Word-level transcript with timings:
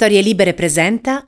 Storie 0.00 0.20
Libere 0.20 0.54
presenta. 0.54 1.26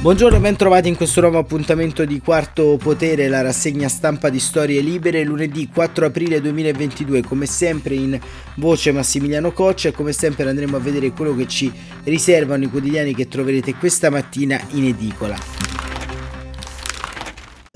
Buongiorno 0.00 0.38
e 0.38 0.40
ben 0.40 0.56
trovati 0.56 0.88
in 0.88 0.96
questo 0.96 1.20
nuovo 1.20 1.38
appuntamento 1.38 2.04
di 2.04 2.18
Quarto 2.18 2.76
Potere, 2.82 3.28
la 3.28 3.42
rassegna 3.42 3.86
stampa 3.86 4.28
di 4.28 4.40
Storie 4.40 4.80
Libere, 4.80 5.22
lunedì 5.22 5.68
4 5.72 6.06
aprile 6.06 6.40
2022, 6.40 7.22
come 7.22 7.46
sempre 7.46 7.94
in 7.94 8.18
voce 8.56 8.90
Massimiliano 8.90 9.52
Coccia 9.52 9.90
e 9.90 9.92
come 9.92 10.10
sempre 10.10 10.48
andremo 10.48 10.78
a 10.78 10.80
vedere 10.80 11.12
quello 11.12 11.36
che 11.36 11.46
ci 11.46 11.72
riservano 12.02 12.64
i 12.64 12.68
quotidiani 12.68 13.14
che 13.14 13.28
troverete 13.28 13.76
questa 13.76 14.10
mattina 14.10 14.60
in 14.70 14.86
edicola. 14.86 15.83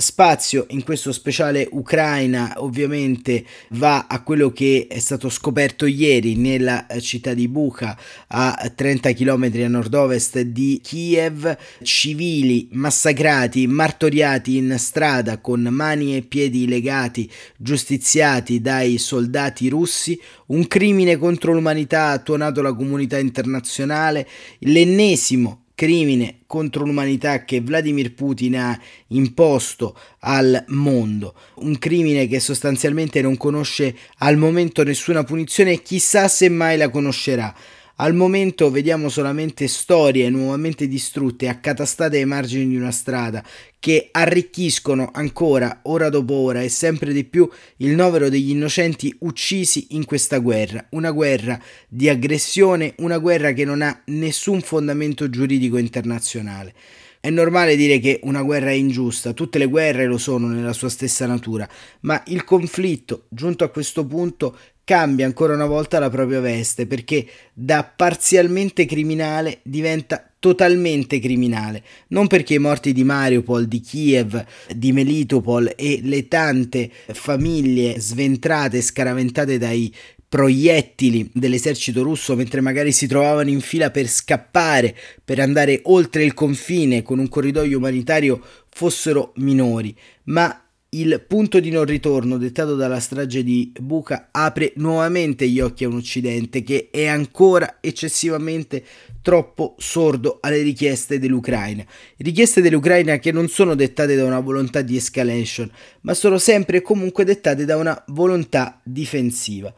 Spazio 0.00 0.66
in 0.68 0.84
questo 0.84 1.10
speciale 1.10 1.66
Ucraina 1.72 2.52
ovviamente 2.58 3.44
va 3.70 4.06
a 4.08 4.22
quello 4.22 4.52
che 4.52 4.86
è 4.88 5.00
stato 5.00 5.28
scoperto 5.28 5.86
ieri 5.86 6.36
nella 6.36 6.86
città 7.00 7.34
di 7.34 7.48
Bucha 7.48 7.98
a 8.28 8.72
30 8.72 9.12
km 9.12 9.50
a 9.54 9.66
nord-ovest 9.66 10.38
di 10.42 10.80
Kiev, 10.80 11.52
civili 11.82 12.68
massacrati, 12.70 13.66
martoriati 13.66 14.56
in 14.56 14.76
strada 14.78 15.38
con 15.38 15.62
mani 15.62 16.16
e 16.16 16.22
piedi 16.22 16.68
legati, 16.68 17.28
giustiziati 17.56 18.60
dai 18.60 18.98
soldati 18.98 19.68
russi, 19.68 20.16
un 20.46 20.68
crimine 20.68 21.16
contro 21.16 21.52
l'umanità 21.52 22.10
ha 22.10 22.18
tuonato 22.20 22.62
la 22.62 22.72
comunità 22.72 23.18
internazionale, 23.18 24.28
l'ennesimo 24.60 25.64
crimine 25.78 26.40
contro 26.48 26.84
l'umanità 26.84 27.44
che 27.44 27.60
Vladimir 27.60 28.12
Putin 28.12 28.56
ha 28.56 28.80
imposto 29.08 29.96
al 30.20 30.64
mondo, 30.70 31.36
un 31.58 31.78
crimine 31.78 32.26
che 32.26 32.40
sostanzialmente 32.40 33.22
non 33.22 33.36
conosce 33.36 33.96
al 34.18 34.36
momento 34.36 34.82
nessuna 34.82 35.22
punizione 35.22 35.74
e 35.74 35.82
chissà 35.82 36.26
se 36.26 36.48
mai 36.48 36.76
la 36.76 36.88
conoscerà. 36.88 37.54
Al 38.00 38.14
momento 38.14 38.70
vediamo 38.70 39.08
solamente 39.08 39.66
storie 39.66 40.30
nuovamente 40.30 40.86
distrutte, 40.86 41.48
accatastate 41.48 42.18
ai 42.18 42.26
margini 42.26 42.68
di 42.68 42.76
una 42.76 42.92
strada, 42.92 43.44
che 43.80 44.10
arricchiscono 44.12 45.10
ancora, 45.12 45.80
ora 45.82 46.08
dopo 46.08 46.34
ora 46.34 46.62
e 46.62 46.68
sempre 46.68 47.12
di 47.12 47.24
più, 47.24 47.50
il 47.78 47.96
novero 47.96 48.28
degli 48.28 48.50
innocenti 48.50 49.12
uccisi 49.20 49.88
in 49.90 50.04
questa 50.04 50.38
guerra. 50.38 50.86
Una 50.90 51.10
guerra 51.10 51.60
di 51.88 52.08
aggressione, 52.08 52.94
una 52.98 53.18
guerra 53.18 53.52
che 53.52 53.64
non 53.64 53.82
ha 53.82 54.00
nessun 54.06 54.60
fondamento 54.60 55.28
giuridico 55.28 55.76
internazionale. 55.76 56.74
È 57.18 57.30
normale 57.30 57.74
dire 57.74 57.98
che 57.98 58.20
una 58.22 58.42
guerra 58.42 58.70
è 58.70 58.74
ingiusta, 58.74 59.32
tutte 59.32 59.58
le 59.58 59.66
guerre 59.66 60.06
lo 60.06 60.18
sono 60.18 60.46
nella 60.46 60.72
sua 60.72 60.88
stessa 60.88 61.26
natura, 61.26 61.68
ma 62.02 62.22
il 62.28 62.44
conflitto, 62.44 63.24
giunto 63.28 63.64
a 63.64 63.70
questo 63.70 64.06
punto, 64.06 64.56
cambia 64.88 65.26
ancora 65.26 65.52
una 65.52 65.66
volta 65.66 65.98
la 65.98 66.08
propria 66.08 66.40
veste 66.40 66.86
perché 66.86 67.26
da 67.52 67.84
parzialmente 67.84 68.86
criminale 68.86 69.58
diventa 69.62 70.30
totalmente 70.38 71.18
criminale, 71.18 71.82
non 72.08 72.26
perché 72.26 72.54
i 72.54 72.58
morti 72.58 72.94
di 72.94 73.04
Mariupol, 73.04 73.66
di 73.66 73.80
Kiev, 73.80 74.42
di 74.74 74.92
Melitopol 74.92 75.74
e 75.76 76.00
le 76.02 76.26
tante 76.26 76.90
famiglie 77.08 78.00
sventrate, 78.00 78.80
scaraventate 78.80 79.58
dai 79.58 79.94
proiettili 80.26 81.28
dell'esercito 81.34 82.02
russo 82.02 82.34
mentre 82.34 82.62
magari 82.62 82.90
si 82.90 83.06
trovavano 83.06 83.50
in 83.50 83.60
fila 83.60 83.90
per 83.90 84.06
scappare, 84.06 84.96
per 85.22 85.38
andare 85.38 85.82
oltre 85.84 86.24
il 86.24 86.32
confine 86.32 87.02
con 87.02 87.18
un 87.18 87.28
corridoio 87.28 87.76
umanitario 87.76 88.42
fossero 88.70 89.32
minori, 89.36 89.94
ma 90.24 90.62
il 90.90 91.22
punto 91.26 91.60
di 91.60 91.68
non 91.68 91.84
ritorno 91.84 92.38
dettato 92.38 92.74
dalla 92.74 92.98
strage 92.98 93.44
di 93.44 93.70
Buca 93.78 94.28
apre 94.30 94.72
nuovamente 94.76 95.46
gli 95.46 95.60
occhi 95.60 95.84
a 95.84 95.88
un 95.88 95.96
Occidente 95.96 96.62
che 96.62 96.88
è 96.90 97.06
ancora 97.06 97.76
eccessivamente 97.82 98.82
troppo 99.20 99.74
sordo 99.76 100.38
alle 100.40 100.62
richieste 100.62 101.18
dell'Ucraina. 101.18 101.84
Richieste 102.16 102.62
dell'Ucraina 102.62 103.18
che 103.18 103.32
non 103.32 103.48
sono 103.48 103.74
dettate 103.74 104.16
da 104.16 104.24
una 104.24 104.40
volontà 104.40 104.80
di 104.80 104.96
escalation, 104.96 105.70
ma 106.02 106.14
sono 106.14 106.38
sempre 106.38 106.78
e 106.78 106.82
comunque 106.82 107.24
dettate 107.24 107.66
da 107.66 107.76
una 107.76 108.02
volontà 108.06 108.80
difensiva. 108.82 109.74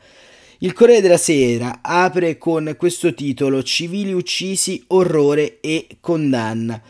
Il 0.58 0.74
Corriere 0.74 1.00
della 1.00 1.16
Sera 1.16 1.80
apre 1.82 2.38
con 2.38 2.74
questo 2.78 3.14
titolo 3.14 3.64
Civili 3.64 4.12
uccisi, 4.12 4.84
orrore 4.88 5.58
e 5.60 5.88
condanna 5.98 6.80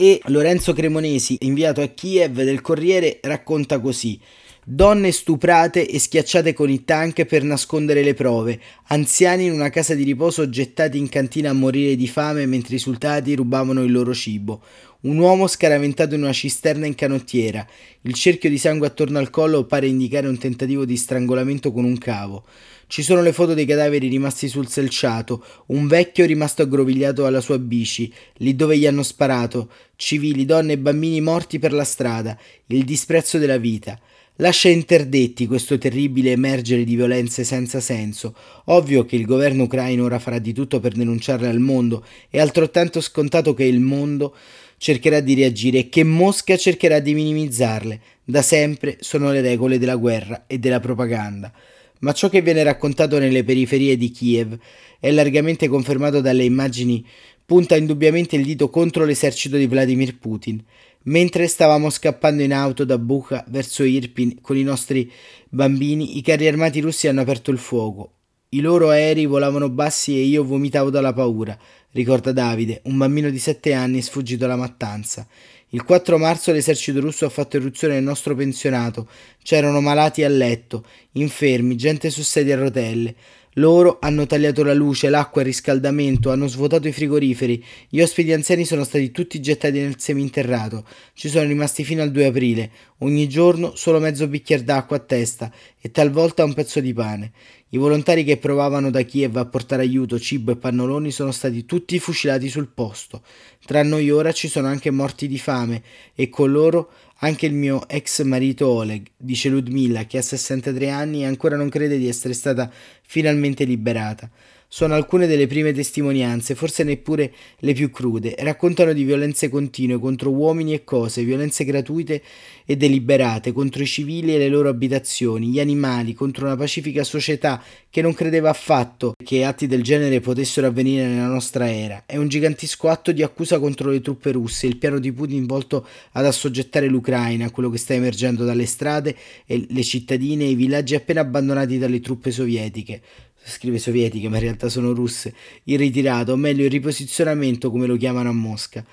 e 0.00 0.18
Lorenzo 0.28 0.72
Cremonesi, 0.72 1.36
inviato 1.40 1.82
a 1.82 1.88
Kiev 1.88 2.42
del 2.42 2.62
Corriere, 2.62 3.18
racconta 3.20 3.80
così. 3.80 4.18
Donne 4.64 5.12
stuprate 5.12 5.86
e 5.86 5.98
schiacciate 5.98 6.54
con 6.54 6.70
i 6.70 6.84
tank 6.84 7.26
per 7.26 7.42
nascondere 7.42 8.02
le 8.02 8.14
prove, 8.14 8.58
anziani 8.84 9.44
in 9.44 9.52
una 9.52 9.68
casa 9.68 9.94
di 9.94 10.02
riposo 10.02 10.48
gettati 10.48 10.96
in 10.96 11.10
cantina 11.10 11.50
a 11.50 11.54
morire 11.54 11.96
di 11.96 12.08
fame 12.08 12.46
mentre 12.46 12.76
i 12.76 12.78
soldati 12.78 13.34
rubavano 13.34 13.82
il 13.82 13.92
loro 13.92 14.14
cibo, 14.14 14.62
un 15.02 15.16
uomo 15.16 15.46
scaraventato 15.46 16.14
in 16.14 16.22
una 16.22 16.32
cisterna 16.32 16.86
in 16.86 16.94
canottiera, 16.94 17.66
il 18.02 18.14
cerchio 18.14 18.50
di 18.50 18.58
sangue 18.58 18.86
attorno 18.86 19.18
al 19.18 19.30
collo 19.30 19.64
pare 19.64 19.86
indicare 19.86 20.28
un 20.28 20.36
tentativo 20.36 20.84
di 20.84 20.96
strangolamento 20.96 21.72
con 21.72 21.84
un 21.84 21.96
cavo. 21.96 22.44
Ci 22.86 23.02
sono 23.02 23.22
le 23.22 23.32
foto 23.32 23.54
dei 23.54 23.64
cadaveri 23.66 24.08
rimasti 24.08 24.48
sul 24.48 24.68
selciato, 24.68 25.44
un 25.66 25.86
vecchio 25.86 26.26
rimasto 26.26 26.62
aggrovigliato 26.62 27.24
alla 27.24 27.40
sua 27.40 27.58
bici, 27.58 28.12
lì 28.38 28.54
dove 28.56 28.76
gli 28.76 28.86
hanno 28.86 29.02
sparato, 29.02 29.70
civili, 29.96 30.44
donne 30.44 30.72
e 30.72 30.78
bambini 30.78 31.20
morti 31.20 31.58
per 31.58 31.72
la 31.72 31.84
strada, 31.84 32.36
il 32.66 32.84
disprezzo 32.84 33.38
della 33.38 33.58
vita. 33.58 33.98
Lascia 34.36 34.70
interdetti 34.70 35.46
questo 35.46 35.76
terribile 35.76 36.30
emergere 36.30 36.82
di 36.82 36.96
violenze 36.96 37.44
senza 37.44 37.78
senso. 37.78 38.34
Ovvio 38.66 39.04
che 39.04 39.14
il 39.14 39.26
governo 39.26 39.64
ucraino 39.64 40.04
ora 40.04 40.18
farà 40.18 40.38
di 40.38 40.54
tutto 40.54 40.80
per 40.80 40.94
denunciarle 40.94 41.46
al 41.46 41.58
mondo, 41.58 42.04
è 42.30 42.40
altrettanto 42.40 43.02
scontato 43.02 43.52
che 43.52 43.64
il 43.64 43.80
mondo 43.80 44.34
cercherà 44.80 45.20
di 45.20 45.34
reagire 45.34 45.80
e 45.80 45.88
che 45.90 46.04
Mosca 46.04 46.56
cercherà 46.56 47.00
di 47.00 47.12
minimizzarle. 47.12 48.00
Da 48.24 48.40
sempre 48.40 48.96
sono 49.00 49.30
le 49.30 49.42
regole 49.42 49.78
della 49.78 49.96
guerra 49.96 50.44
e 50.46 50.58
della 50.58 50.80
propaganda 50.80 51.52
ma 52.00 52.12
ciò 52.12 52.28
che 52.28 52.40
viene 52.40 52.62
raccontato 52.62 53.18
nelle 53.18 53.44
periferie 53.44 53.96
di 53.96 54.10
Kiev 54.10 54.56
è 54.98 55.10
largamente 55.10 55.68
confermato 55.68 56.20
dalle 56.20 56.44
immagini 56.44 57.04
punta 57.44 57.76
indubbiamente 57.76 58.36
il 58.36 58.44
dito 58.44 58.70
contro 58.70 59.04
l'esercito 59.04 59.56
di 59.56 59.66
Vladimir 59.66 60.16
Putin. 60.16 60.62
Mentre 61.04 61.48
stavamo 61.48 61.90
scappando 61.90 62.42
in 62.42 62.52
auto 62.52 62.84
da 62.84 62.96
Bucha 62.96 63.44
verso 63.48 63.82
Irpin 63.82 64.40
con 64.40 64.56
i 64.56 64.62
nostri 64.62 65.10
bambini, 65.48 66.16
i 66.16 66.22
carri 66.22 66.46
armati 66.46 66.78
russi 66.78 67.08
hanno 67.08 67.22
aperto 67.22 67.50
il 67.50 67.58
fuoco. 67.58 68.19
I 68.52 68.60
loro 68.60 68.88
aerei 68.90 69.26
volavano 69.26 69.68
bassi 69.70 70.16
e 70.16 70.22
io 70.22 70.42
vomitavo 70.42 70.90
dalla 70.90 71.12
paura, 71.12 71.56
ricorda 71.92 72.32
Davide, 72.32 72.80
un 72.86 72.96
bambino 72.96 73.30
di 73.30 73.38
sette 73.38 73.74
anni 73.74 74.02
sfuggito 74.02 74.44
alla 74.44 74.56
mattanza. 74.56 75.24
Il 75.68 75.84
4 75.84 76.18
marzo 76.18 76.50
l'esercito 76.50 76.98
russo 76.98 77.24
ha 77.24 77.28
fatto 77.28 77.58
irruzione 77.58 77.94
nel 77.94 78.02
nostro 78.02 78.34
pensionato. 78.34 79.08
C'erano 79.40 79.80
malati 79.80 80.24
a 80.24 80.28
letto, 80.28 80.84
infermi, 81.12 81.76
gente 81.76 82.10
su 82.10 82.22
sedie 82.22 82.54
a 82.54 82.58
rotelle. 82.58 83.14
Loro 83.54 83.98
hanno 84.00 84.26
tagliato 84.26 84.62
la 84.62 84.74
luce, 84.74 85.08
l'acqua 85.08 85.40
e 85.40 85.44
il 85.44 85.50
riscaldamento, 85.50 86.30
hanno 86.30 86.46
svuotato 86.46 86.86
i 86.86 86.92
frigoriferi. 86.92 87.64
Gli 87.88 88.00
ospiti 88.00 88.32
anziani 88.32 88.64
sono 88.64 88.84
stati 88.84 89.10
tutti 89.10 89.40
gettati 89.40 89.80
nel 89.80 89.98
seminterrato. 89.98 90.86
Ci 91.14 91.28
sono 91.28 91.48
rimasti 91.48 91.82
fino 91.82 92.02
al 92.02 92.12
2 92.12 92.26
aprile. 92.26 92.70
Ogni 92.98 93.28
giorno 93.28 93.74
solo 93.74 93.98
mezzo 93.98 94.28
bicchiere 94.28 94.62
d'acqua 94.62 94.98
a 94.98 95.00
testa 95.00 95.52
e 95.80 95.90
talvolta 95.90 96.44
un 96.44 96.54
pezzo 96.54 96.78
di 96.78 96.92
pane. 96.92 97.32
I 97.70 97.78
volontari 97.78 98.22
che 98.24 98.36
provavano 98.36 98.90
da 98.90 99.02
Kiev 99.02 99.36
a 99.36 99.46
portare 99.46 99.82
aiuto, 99.82 100.18
cibo 100.18 100.52
e 100.52 100.56
pannoloni 100.56 101.10
sono 101.10 101.30
stati 101.32 101.64
tutti 101.64 101.98
fucilati 101.98 102.48
sul 102.48 102.68
posto. 102.68 103.22
Tra 103.64 103.82
noi 103.82 104.10
ora 104.10 104.32
ci 104.32 104.48
sono 104.48 104.68
anche 104.68 104.90
morti 104.90 105.26
di 105.26 105.38
fame 105.38 105.82
e 106.14 106.28
con 106.28 106.50
loro 106.50 106.90
anche 107.22 107.46
il 107.46 107.52
mio 107.52 107.86
ex 107.86 108.22
marito 108.22 108.66
Oleg, 108.66 109.06
dice 109.16 109.50
Ludmilla, 109.50 110.06
che 110.06 110.18
ha 110.18 110.22
63 110.22 110.88
anni 110.88 111.22
e 111.22 111.26
ancora 111.26 111.56
non 111.56 111.68
crede 111.68 111.98
di 111.98 112.08
essere 112.08 112.32
stata 112.32 112.72
finalmente 113.10 113.64
liberata. 113.64 114.30
Sono 114.72 114.94
alcune 114.94 115.26
delle 115.26 115.48
prime 115.48 115.72
testimonianze, 115.72 116.54
forse 116.54 116.84
neppure 116.84 117.32
le 117.58 117.72
più 117.72 117.90
crude. 117.90 118.36
Raccontano 118.38 118.92
di 118.92 119.02
violenze 119.02 119.48
continue 119.48 119.98
contro 119.98 120.30
uomini 120.30 120.74
e 120.74 120.84
cose, 120.84 121.24
violenze 121.24 121.64
gratuite 121.64 122.22
e 122.64 122.76
deliberate 122.76 123.50
contro 123.50 123.82
i 123.82 123.86
civili 123.86 124.32
e 124.32 124.38
le 124.38 124.46
loro 124.46 124.68
abitazioni, 124.68 125.48
gli 125.48 125.58
animali, 125.58 126.14
contro 126.14 126.46
una 126.46 126.54
pacifica 126.54 127.02
società 127.02 127.60
che 127.90 128.00
non 128.00 128.14
credeva 128.14 128.50
affatto 128.50 129.14
che 129.24 129.42
atti 129.42 129.66
del 129.66 129.82
genere 129.82 130.20
potessero 130.20 130.68
avvenire 130.68 131.04
nella 131.04 131.26
nostra 131.26 131.68
era. 131.68 132.04
È 132.06 132.16
un 132.16 132.28
gigantesco 132.28 132.88
atto 132.88 133.10
di 133.10 133.24
accusa 133.24 133.58
contro 133.58 133.90
le 133.90 134.00
truppe 134.00 134.30
russe, 134.30 134.68
il 134.68 134.76
piano 134.76 135.00
di 135.00 135.10
Putin 135.10 135.46
volto 135.46 135.84
ad 136.12 136.26
assoggettare 136.26 136.86
l'Ucraina 136.86 137.50
quello 137.50 137.70
che 137.70 137.78
sta 137.78 137.94
emergendo 137.94 138.44
dalle 138.44 138.66
strade 138.66 139.16
e 139.46 139.66
le 139.68 139.82
cittadine 139.82 140.44
e 140.44 140.50
i 140.50 140.54
villaggi 140.54 140.94
appena 140.94 141.22
abbandonati 141.22 141.76
dalle 141.76 141.98
truppe 141.98 142.30
sovietiche 142.30 142.99
scrive 143.42 143.78
sovietiche 143.78 144.28
ma 144.28 144.36
in 144.36 144.42
realtà 144.42 144.68
sono 144.68 144.92
russe, 144.92 145.34
il 145.64 145.78
ritirato, 145.78 146.32
o 146.32 146.36
meglio 146.36 146.64
il 146.64 146.70
riposizionamento 146.70 147.70
come 147.70 147.86
lo 147.86 147.96
chiamano 147.96 148.28
a 148.28 148.32
Mosca, 148.32 148.84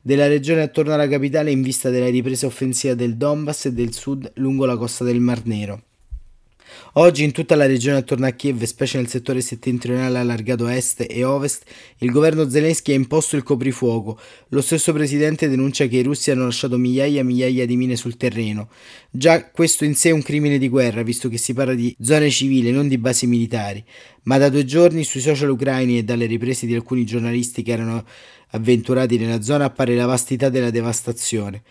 della 0.00 0.26
regione 0.26 0.62
attorno 0.62 0.92
alla 0.92 1.08
capitale 1.08 1.50
in 1.50 1.62
vista 1.62 1.90
della 1.90 2.08
ripresa 2.08 2.46
offensiva 2.46 2.94
del 2.94 3.16
Donbass 3.16 3.66
e 3.66 3.72
del 3.72 3.94
sud 3.94 4.32
lungo 4.36 4.66
la 4.66 4.76
costa 4.76 5.04
del 5.04 5.20
Mar 5.20 5.46
Nero. 5.46 5.82
Oggi 6.94 7.24
in 7.24 7.32
tutta 7.32 7.56
la 7.56 7.66
regione 7.66 7.98
attorno 7.98 8.26
a 8.26 8.30
Kiev, 8.30 8.62
specie 8.64 8.98
nel 8.98 9.08
settore 9.08 9.40
settentrionale 9.40 10.18
allargato 10.18 10.68
est 10.68 11.04
e 11.08 11.24
ovest, 11.24 11.64
il 11.98 12.10
governo 12.10 12.48
Zelensky 12.48 12.92
ha 12.92 12.94
imposto 12.94 13.36
il 13.36 13.42
coprifuoco. 13.42 14.18
Lo 14.48 14.60
stesso 14.60 14.92
presidente 14.92 15.48
denuncia 15.48 15.86
che 15.86 15.96
i 15.96 16.02
russi 16.02 16.30
hanno 16.30 16.44
lasciato 16.44 16.78
migliaia 16.78 17.20
e 17.20 17.24
migliaia 17.24 17.66
di 17.66 17.76
mine 17.76 17.96
sul 17.96 18.16
terreno. 18.16 18.68
Già 19.10 19.50
questo 19.50 19.84
in 19.84 19.94
sé 19.94 20.10
è 20.10 20.12
un 20.12 20.22
crimine 20.22 20.58
di 20.58 20.68
guerra, 20.68 21.02
visto 21.02 21.28
che 21.28 21.38
si 21.38 21.52
parla 21.52 21.74
di 21.74 21.94
zone 22.00 22.30
civili, 22.30 22.70
non 22.70 22.88
di 22.88 22.98
basi 22.98 23.26
militari. 23.26 23.84
Ma 24.24 24.38
da 24.38 24.48
due 24.48 24.64
giorni 24.64 25.04
sui 25.04 25.20
social 25.20 25.50
ucraini 25.50 25.98
e 25.98 26.04
dalle 26.04 26.26
riprese 26.26 26.66
di 26.66 26.74
alcuni 26.74 27.04
giornalisti 27.04 27.62
che 27.62 27.72
erano 27.72 28.04
avventurati 28.50 29.18
nella 29.18 29.42
zona 29.42 29.64
appare 29.64 29.94
la 29.94 30.06
vastità 30.06 30.48
della 30.48 30.70
devastazione. 30.70 31.62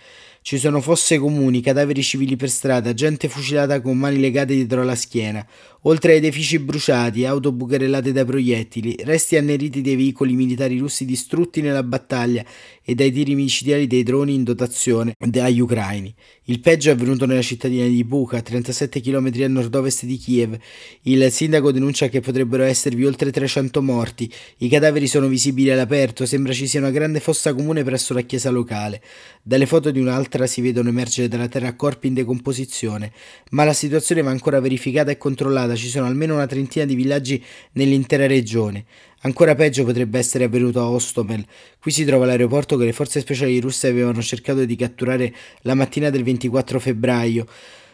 Ci 0.45 0.57
sono 0.57 0.81
fosse 0.81 1.19
comuni, 1.19 1.61
cadaveri 1.61 2.03
civili 2.03 2.35
per 2.35 2.49
strada, 2.49 2.93
gente 2.93 3.29
fucilata 3.29 3.79
con 3.79 3.97
mani 3.97 4.19
legate 4.19 4.53
dietro 4.53 4.81
alla 4.81 4.93
schiena, 4.93 5.47
oltre 5.83 6.11
ai 6.11 6.17
edifici 6.17 6.59
bruciati, 6.59 7.23
auto 7.23 7.53
bucherellate 7.53 8.11
da 8.11 8.25
proiettili, 8.25 8.93
resti 9.05 9.37
anneriti 9.37 9.79
dei 9.79 9.95
veicoli 9.95 10.33
militari 10.33 10.77
russi 10.79 11.05
distrutti 11.05 11.61
nella 11.61 11.81
battaglia 11.81 12.43
e 12.83 12.93
dai 12.93 13.13
tiri 13.13 13.35
micidiali 13.35 13.87
dei 13.87 14.03
droni 14.03 14.33
in 14.33 14.43
dotazione 14.43 15.15
agli 15.17 15.61
ucraini. 15.61 16.13
Il 16.47 16.59
peggio 16.59 16.89
è 16.89 16.91
avvenuto 16.91 17.25
nella 17.25 17.41
cittadina 17.41 17.87
di 17.87 18.03
Bucha, 18.03 18.41
37 18.41 18.99
km 18.99 19.31
a 19.43 19.47
nord-ovest 19.47 20.03
di 20.03 20.17
Kiev. 20.17 20.57
Il 21.03 21.31
sindaco 21.31 21.71
denuncia 21.71 22.09
che 22.09 22.19
potrebbero 22.19 22.63
esservi 22.63 23.05
oltre 23.05 23.31
300 23.31 23.81
morti. 23.81 24.29
I 24.57 24.67
cadaveri 24.67 25.07
sono 25.07 25.27
visibili 25.27 25.71
all'aperto, 25.71 26.25
sembra 26.25 26.51
ci 26.51 26.67
sia 26.67 26.81
una 26.81 26.91
grande 26.91 27.21
fossa 27.21 27.53
comune 27.53 27.85
presso 27.85 28.13
la 28.13 28.21
chiesa 28.21 28.49
locale. 28.49 29.01
Dalle 29.41 29.65
foto 29.65 29.89
di 29.89 30.01
un'altra 30.01 30.32
si 30.47 30.61
vedono 30.61 30.89
emergere 30.89 31.27
dalla 31.27 31.47
terra 31.47 31.73
corpi 31.75 32.07
in 32.07 32.13
decomposizione, 32.13 33.11
ma 33.51 33.63
la 33.63 33.73
situazione 33.73 34.21
va 34.21 34.31
ancora 34.31 34.59
verificata 34.59 35.11
e 35.11 35.17
controllata. 35.17 35.75
Ci 35.75 35.87
sono 35.87 36.05
almeno 36.05 36.33
una 36.33 36.47
trentina 36.47 36.85
di 36.85 36.95
villaggi 36.95 37.43
nell'intera 37.73 38.27
regione. 38.27 38.85
Ancora 39.21 39.55
peggio 39.55 39.85
potrebbe 39.85 40.19
essere 40.19 40.43
avvenuto 40.43 40.81
a 40.81 40.89
Ostomel. 40.89 41.45
Qui 41.79 41.91
si 41.91 42.03
trova 42.03 42.25
l'aeroporto 42.25 42.75
che 42.75 42.85
le 42.85 42.91
forze 42.91 43.21
speciali 43.21 43.59
russe 43.59 43.87
avevano 43.87 44.21
cercato 44.21 44.65
di 44.65 44.75
catturare 44.75 45.33
la 45.61 45.75
mattina 45.75 46.09
del 46.09 46.23
24 46.23 46.79
febbraio, 46.79 47.47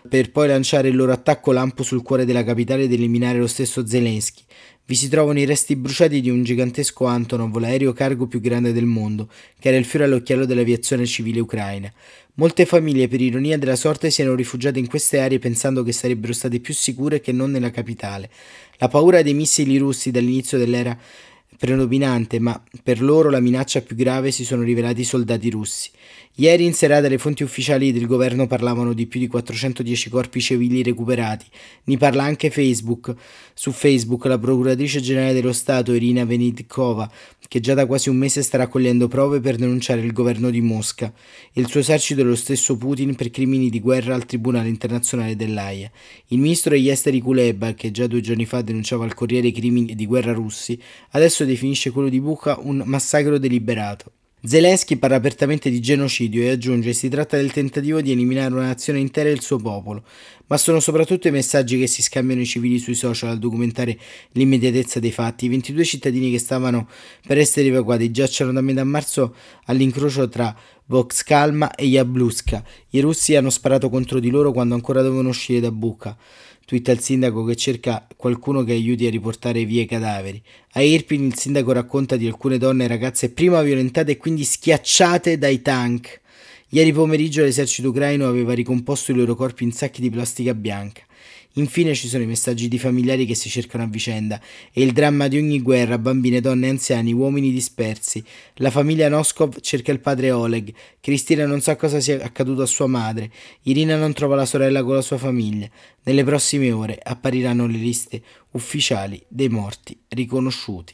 per 0.09 0.31
poi 0.31 0.47
lanciare 0.47 0.89
il 0.89 0.95
loro 0.95 1.11
attacco 1.11 1.51
lampo 1.51 1.83
sul 1.83 2.01
cuore 2.01 2.25
della 2.25 2.43
capitale 2.43 2.83
ed 2.83 2.91
eliminare 2.91 3.37
lo 3.37 3.47
stesso 3.47 3.85
Zelensky. 3.87 4.41
Vi 4.85 4.95
si 4.95 5.07
trovano 5.07 5.39
i 5.39 5.45
resti 5.45 5.75
bruciati 5.75 6.19
di 6.19 6.31
un 6.31 6.41
gigantesco 6.41 7.05
Antonov, 7.05 7.55
l'aereo 7.57 7.93
cargo 7.93 8.25
più 8.25 8.41
grande 8.41 8.73
del 8.73 8.85
mondo, 8.85 9.29
che 9.59 9.67
era 9.67 9.77
il 9.77 9.85
fiore 9.85 10.05
all'occhiello 10.05 10.45
dell'aviazione 10.45 11.05
civile 11.05 11.39
ucraina. 11.39 11.93
Molte 12.33 12.65
famiglie, 12.65 13.07
per 13.07 13.21
ironia 13.21 13.59
della 13.59 13.75
sorte, 13.75 14.09
si 14.09 14.21
erano 14.21 14.35
rifugiate 14.35 14.79
in 14.79 14.87
queste 14.87 15.19
aree 15.19 15.37
pensando 15.37 15.83
che 15.83 15.91
sarebbero 15.91 16.33
state 16.33 16.59
più 16.59 16.73
sicure 16.73 17.19
che 17.19 17.31
non 17.31 17.51
nella 17.51 17.69
capitale. 17.69 18.31
La 18.77 18.87
paura 18.87 19.21
dei 19.21 19.35
missili 19.35 19.77
russi 19.77 20.09
dall'inizio 20.09 20.57
dell'era 20.57 20.97
predominante, 21.59 22.39
ma 22.39 22.59
per 22.81 23.01
loro 23.01 23.29
la 23.29 23.41
minaccia 23.41 23.81
più 23.81 23.95
grave 23.95 24.31
si 24.31 24.45
sono 24.45 24.63
rivelati 24.63 25.01
i 25.01 25.03
soldati 25.03 25.49
russi. 25.49 25.91
Ieri 26.39 26.63
in 26.63 26.73
serata 26.73 27.09
le 27.09 27.17
fonti 27.17 27.43
ufficiali 27.43 27.91
del 27.91 28.05
governo 28.05 28.47
parlavano 28.47 28.93
di 28.93 29.07
più 29.07 29.19
di 29.19 29.27
410 29.27 30.09
corpi 30.09 30.39
civili 30.39 30.81
recuperati. 30.81 31.45
Ne 31.83 31.97
parla 31.97 32.23
anche 32.23 32.49
Facebook. 32.49 33.13
Su 33.53 33.73
Facebook 33.73 34.23
la 34.23 34.39
procuratrice 34.39 35.01
generale 35.01 35.33
dello 35.33 35.51
Stato 35.51 35.93
Irina 35.93 36.23
Venidkova, 36.23 37.11
che 37.45 37.59
già 37.59 37.73
da 37.73 37.85
quasi 37.85 38.07
un 38.07 38.15
mese 38.15 38.41
sta 38.41 38.55
raccogliendo 38.55 39.09
prove 39.09 39.41
per 39.41 39.57
denunciare 39.57 39.99
il 39.99 40.13
governo 40.13 40.49
di 40.49 40.61
Mosca 40.61 41.11
e 41.51 41.59
il 41.59 41.67
suo 41.67 41.81
esercito 41.81 42.21
e 42.21 42.23
lo 42.23 42.37
stesso 42.37 42.77
Putin 42.77 43.15
per 43.15 43.31
crimini 43.31 43.69
di 43.69 43.81
guerra 43.81 44.15
al 44.15 44.25
Tribunale 44.25 44.69
internazionale 44.69 45.35
dell'AIA. 45.35 45.91
Il 46.27 46.39
ministro 46.39 46.71
degli 46.71 46.89
esteri 46.89 47.19
Kuleba, 47.19 47.73
che 47.73 47.91
già 47.91 48.07
due 48.07 48.21
giorni 48.21 48.45
fa 48.45 48.61
denunciava 48.61 49.03
al 49.03 49.13
Corriere 49.13 49.47
i 49.47 49.51
crimini 49.51 49.93
di 49.93 50.05
guerra 50.05 50.31
russi, 50.31 50.79
adesso 51.09 51.43
definisce 51.43 51.91
quello 51.91 52.07
di 52.07 52.21
Bucha 52.21 52.57
un 52.61 52.81
massacro 52.85 53.37
deliberato. 53.37 54.13
Zelensky 54.41 54.95
parla 54.95 55.17
apertamente 55.17 55.69
di 55.69 55.81
genocidio 55.81 56.41
e 56.43 56.51
aggiunge 56.51 56.93
si 56.93 57.09
tratta 57.09 57.35
del 57.35 57.51
tentativo 57.51 57.99
di 57.99 58.13
eliminare 58.13 58.53
una 58.53 58.67
nazione 58.67 58.99
intera 58.99 59.27
e 59.27 59.33
il 59.33 59.41
suo 59.41 59.57
popolo, 59.57 60.01
ma 60.47 60.55
sono 60.55 60.79
soprattutto 60.79 61.27
i 61.27 61.31
messaggi 61.31 61.77
che 61.77 61.87
si 61.87 62.01
scambiano 62.01 62.39
i 62.39 62.45
civili 62.45 62.79
sui 62.79 62.95
social 62.95 63.31
a 63.31 63.35
documentare 63.35 63.99
l'immediatezza 64.31 65.01
dei 65.01 65.11
fatti. 65.11 65.45
I 65.45 65.49
22 65.49 65.83
cittadini 65.83 66.31
che 66.31 66.39
stavano 66.39 66.87
per 67.27 67.37
essere 67.37 67.67
evacuati 67.67 68.11
giacciono 68.11 68.53
da 68.53 68.61
metà 68.61 68.85
marzo 68.85 69.35
all'incrocio 69.65 70.29
tra 70.29 70.55
Voxkalma 70.85 71.75
e 71.75 71.87
Yabluska. 71.87 72.63
I 72.91 73.01
russi 73.01 73.35
hanno 73.35 73.49
sparato 73.49 73.89
contro 73.89 74.19
di 74.19 74.29
loro 74.29 74.53
quando 74.53 74.73
ancora 74.73 75.01
dovevano 75.01 75.29
uscire 75.29 75.59
da 75.59 75.71
Bucha. 75.71 76.17
Twitta 76.69 76.91
il 76.91 76.99
sindaco 76.99 77.45
che 77.45 77.55
cerca 77.55 78.07
qualcuno 78.15 78.63
che 78.63 78.73
aiuti 78.73 79.07
a 79.07 79.09
riportare 79.09 79.65
via 79.65 79.81
i 79.81 79.87
cadaveri. 79.87 80.39
A 80.73 80.83
Irpin 80.83 81.23
il 81.23 81.35
sindaco 81.35 81.71
racconta 81.71 82.15
di 82.15 82.27
alcune 82.27 82.59
donne 82.59 82.83
e 82.83 82.87
ragazze 82.87 83.31
prima 83.31 83.63
violentate 83.63 84.11
e 84.11 84.17
quindi 84.17 84.43
schiacciate 84.43 85.39
dai 85.39 85.63
tank. 85.63 86.21
Ieri 86.69 86.93
pomeriggio 86.93 87.41
l'esercito 87.41 87.89
ucraino 87.89 88.27
aveva 88.27 88.53
ricomposto 88.53 89.11
i 89.11 89.15
loro 89.15 89.33
corpi 89.33 89.63
in 89.63 89.71
sacchi 89.71 89.99
di 89.99 90.11
plastica 90.11 90.53
bianca. 90.53 91.01
Infine 91.53 91.95
ci 91.95 92.07
sono 92.07 92.21
i 92.21 92.27
messaggi 92.27 92.67
di 92.67 92.77
familiari 92.77 93.25
che 93.25 93.33
si 93.33 93.49
cercano 93.49 93.83
a 93.83 93.87
vicenda 93.87 94.39
e 94.71 94.83
il 94.83 94.91
dramma 94.91 95.27
di 95.27 95.37
ogni 95.37 95.59
guerra, 95.61 95.97
bambine, 95.97 96.41
donne, 96.41 96.69
anziani, 96.69 97.11
uomini 97.11 97.51
dispersi. 97.51 98.23
La 98.55 98.69
famiglia 98.69 99.09
Noskov 99.09 99.59
cerca 99.59 99.91
il 99.91 99.99
padre 99.99 100.29
Oleg, 100.29 100.71
Cristina 100.99 101.47
non 101.47 101.59
sa 101.59 101.75
cosa 101.75 101.99
sia 101.99 102.23
accaduto 102.23 102.61
a 102.61 102.67
sua 102.67 102.85
madre, 102.85 103.31
Irina 103.63 103.97
non 103.97 104.13
trova 104.13 104.35
la 104.35 104.45
sorella 104.45 104.83
con 104.83 104.93
la 104.93 105.01
sua 105.01 105.17
famiglia. 105.17 105.67
Nelle 106.03 106.23
prossime 106.23 106.71
ore 106.71 106.99
appariranno 107.01 107.65
le 107.65 107.77
liste 107.77 108.21
ufficiali 108.51 109.19
dei 109.27 109.49
morti 109.49 109.99
riconosciuti. 110.09 110.93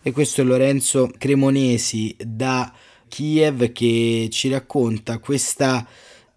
E 0.00 0.12
questo 0.12 0.42
è 0.42 0.44
Lorenzo 0.44 1.10
Cremonesi 1.18 2.14
da 2.24 2.72
Kiev 3.08 3.72
che 3.72 4.28
ci 4.30 4.48
racconta 4.48 5.18
questa 5.18 5.84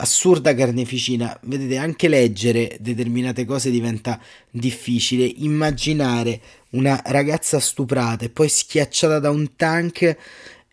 assurda 0.02 0.54
carneficina. 0.56 1.38
Vedete, 1.44 1.78
anche 1.78 2.08
leggere 2.08 2.78
determinate 2.80 3.46
cose 3.46 3.70
diventa 3.70 4.20
difficile. 4.50 5.26
Immaginare 5.26 6.42
una 6.72 7.00
ragazza 7.06 7.60
stuprata 7.60 8.26
e 8.26 8.30
poi 8.30 8.50
schiacciata 8.50 9.20
da 9.20 9.30
un 9.30 9.56
tank 9.56 10.18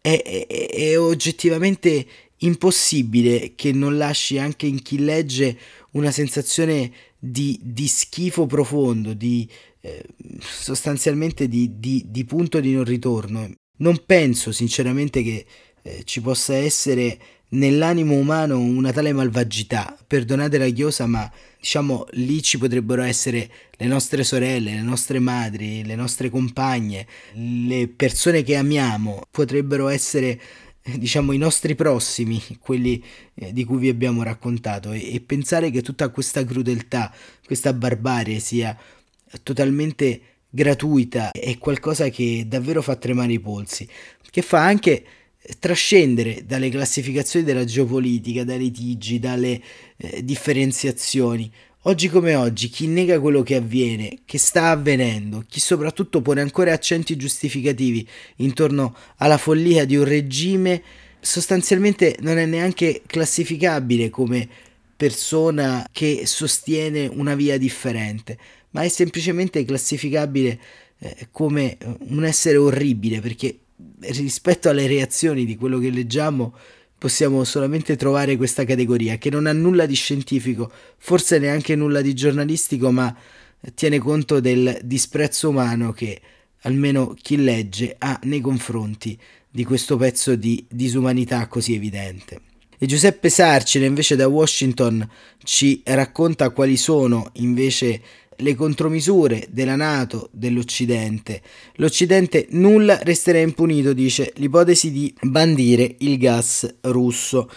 è, 0.00 0.46
è, 0.46 0.46
è 0.46 0.98
oggettivamente 0.98 2.06
impossibile 2.38 3.52
che 3.54 3.72
non 3.72 3.96
lasci 3.96 4.38
anche 4.38 4.66
in 4.66 4.80
chi 4.80 4.98
legge 4.98 5.58
una 5.92 6.10
sensazione 6.10 6.90
di, 7.18 7.58
di 7.62 7.88
schifo 7.88 8.46
profondo, 8.46 9.12
di 9.12 9.48
eh, 9.80 10.04
sostanzialmente 10.40 11.48
di, 11.48 11.78
di, 11.78 12.04
di, 12.08 12.24
punto 12.24 12.60
di 12.60 12.72
non 12.72 12.84
ritorno. 12.84 13.50
Non 13.78 14.02
penso 14.06 14.52
sinceramente 14.52 15.22
che 15.22 15.44
eh, 15.82 16.02
ci 16.04 16.20
possa 16.20 16.54
essere 16.54 17.18
nell'animo 17.50 18.14
umano 18.14 18.58
una 18.58 18.92
tale 18.92 19.12
malvagità. 19.12 19.96
Perdonate 20.06 20.58
la 20.58 20.68
chiosa, 20.68 21.06
ma 21.06 21.30
diciamo 21.58 22.06
lì 22.12 22.42
ci 22.42 22.58
potrebbero 22.58 23.02
essere 23.02 23.50
le 23.72 23.86
nostre 23.86 24.24
sorelle, 24.24 24.74
le 24.74 24.82
nostre 24.82 25.18
madri, 25.18 25.84
le 25.84 25.94
nostre 25.94 26.30
compagne, 26.30 27.06
le 27.34 27.88
persone 27.88 28.42
che 28.42 28.56
amiamo, 28.56 29.26
potrebbero 29.30 29.88
essere 29.88 30.40
diciamo 30.96 31.32
i 31.32 31.38
nostri 31.38 31.74
prossimi, 31.74 32.42
quelli 32.60 33.02
eh, 33.34 33.52
di 33.52 33.64
cui 33.64 33.78
vi 33.78 33.88
abbiamo 33.88 34.22
raccontato. 34.22 34.92
E, 34.92 35.14
e 35.14 35.20
pensare 35.20 35.70
che 35.70 35.82
tutta 35.82 36.08
questa 36.08 36.44
crudeltà, 36.44 37.12
questa 37.44 37.72
barbarie 37.72 38.38
sia 38.38 38.76
totalmente 39.42 40.20
gratuita 40.50 41.30
è 41.32 41.58
qualcosa 41.58 42.08
che 42.08 42.44
davvero 42.46 42.80
fa 42.80 42.96
tremare 42.96 43.32
i 43.32 43.40
polsi, 43.40 43.86
che 44.30 44.42
fa 44.42 44.64
anche 44.64 45.04
trascendere 45.58 46.44
dalle 46.46 46.68
classificazioni 46.68 47.44
della 47.44 47.64
geopolitica, 47.64 48.44
dai 48.44 48.58
litigi, 48.58 49.18
dalle 49.18 49.60
eh, 49.96 50.24
differenziazioni. 50.24 51.50
Oggi 51.82 52.08
come 52.08 52.34
oggi, 52.34 52.68
chi 52.68 52.86
nega 52.86 53.20
quello 53.20 53.42
che 53.42 53.54
avviene, 53.54 54.18
che 54.24 54.36
sta 54.36 54.70
avvenendo, 54.70 55.44
chi 55.48 55.60
soprattutto 55.60 56.20
pone 56.20 56.40
ancora 56.40 56.72
accenti 56.72 57.16
giustificativi 57.16 58.06
intorno 58.36 58.94
alla 59.18 59.38
follia 59.38 59.84
di 59.84 59.96
un 59.96 60.04
regime, 60.04 60.82
sostanzialmente 61.20 62.16
non 62.20 62.36
è 62.36 62.46
neanche 62.46 63.02
classificabile 63.06 64.10
come 64.10 64.48
persona 64.96 65.88
che 65.92 66.22
sostiene 66.26 67.06
una 67.06 67.36
via 67.36 67.56
differente, 67.56 68.36
ma 68.70 68.82
è 68.82 68.88
semplicemente 68.88 69.64
classificabile 69.64 70.58
eh, 70.98 71.28
come 71.30 71.78
un 72.08 72.24
essere 72.24 72.56
orribile 72.56 73.20
perché 73.20 73.56
rispetto 74.00 74.68
alle 74.68 74.86
reazioni 74.86 75.44
di 75.44 75.56
quello 75.56 75.78
che 75.78 75.90
leggiamo 75.90 76.54
possiamo 76.98 77.44
solamente 77.44 77.96
trovare 77.96 78.36
questa 78.36 78.64
categoria 78.64 79.18
che 79.18 79.30
non 79.30 79.46
ha 79.46 79.52
nulla 79.52 79.86
di 79.86 79.94
scientifico, 79.94 80.70
forse 80.98 81.38
neanche 81.38 81.76
nulla 81.76 82.00
di 82.00 82.12
giornalistico, 82.12 82.90
ma 82.90 83.14
tiene 83.74 83.98
conto 83.98 84.40
del 84.40 84.78
disprezzo 84.82 85.48
umano 85.48 85.92
che 85.92 86.20
almeno 86.62 87.14
chi 87.20 87.36
legge 87.36 87.94
ha 87.98 88.18
nei 88.24 88.40
confronti 88.40 89.18
di 89.48 89.64
questo 89.64 89.96
pezzo 89.96 90.34
di 90.34 90.64
disumanità 90.68 91.46
così 91.46 91.74
evidente. 91.74 92.40
E 92.78 92.86
Giuseppe 92.86 93.28
Sarcine 93.28 93.86
invece 93.86 94.14
da 94.14 94.28
Washington 94.28 95.08
ci 95.42 95.82
racconta 95.84 96.50
quali 96.50 96.76
sono 96.76 97.30
invece 97.34 98.00
le 98.40 98.54
contromisure 98.54 99.46
della 99.50 99.76
Nato, 99.76 100.28
dell'Occidente. 100.32 101.42
L'Occidente 101.76 102.46
nulla 102.50 102.98
resterà 103.02 103.40
impunito, 103.40 103.92
dice 103.92 104.32
l'ipotesi 104.36 104.92
di 104.92 105.12
bandire 105.22 105.96
il 105.98 106.18
gas 106.18 106.66
russo. 106.82 107.50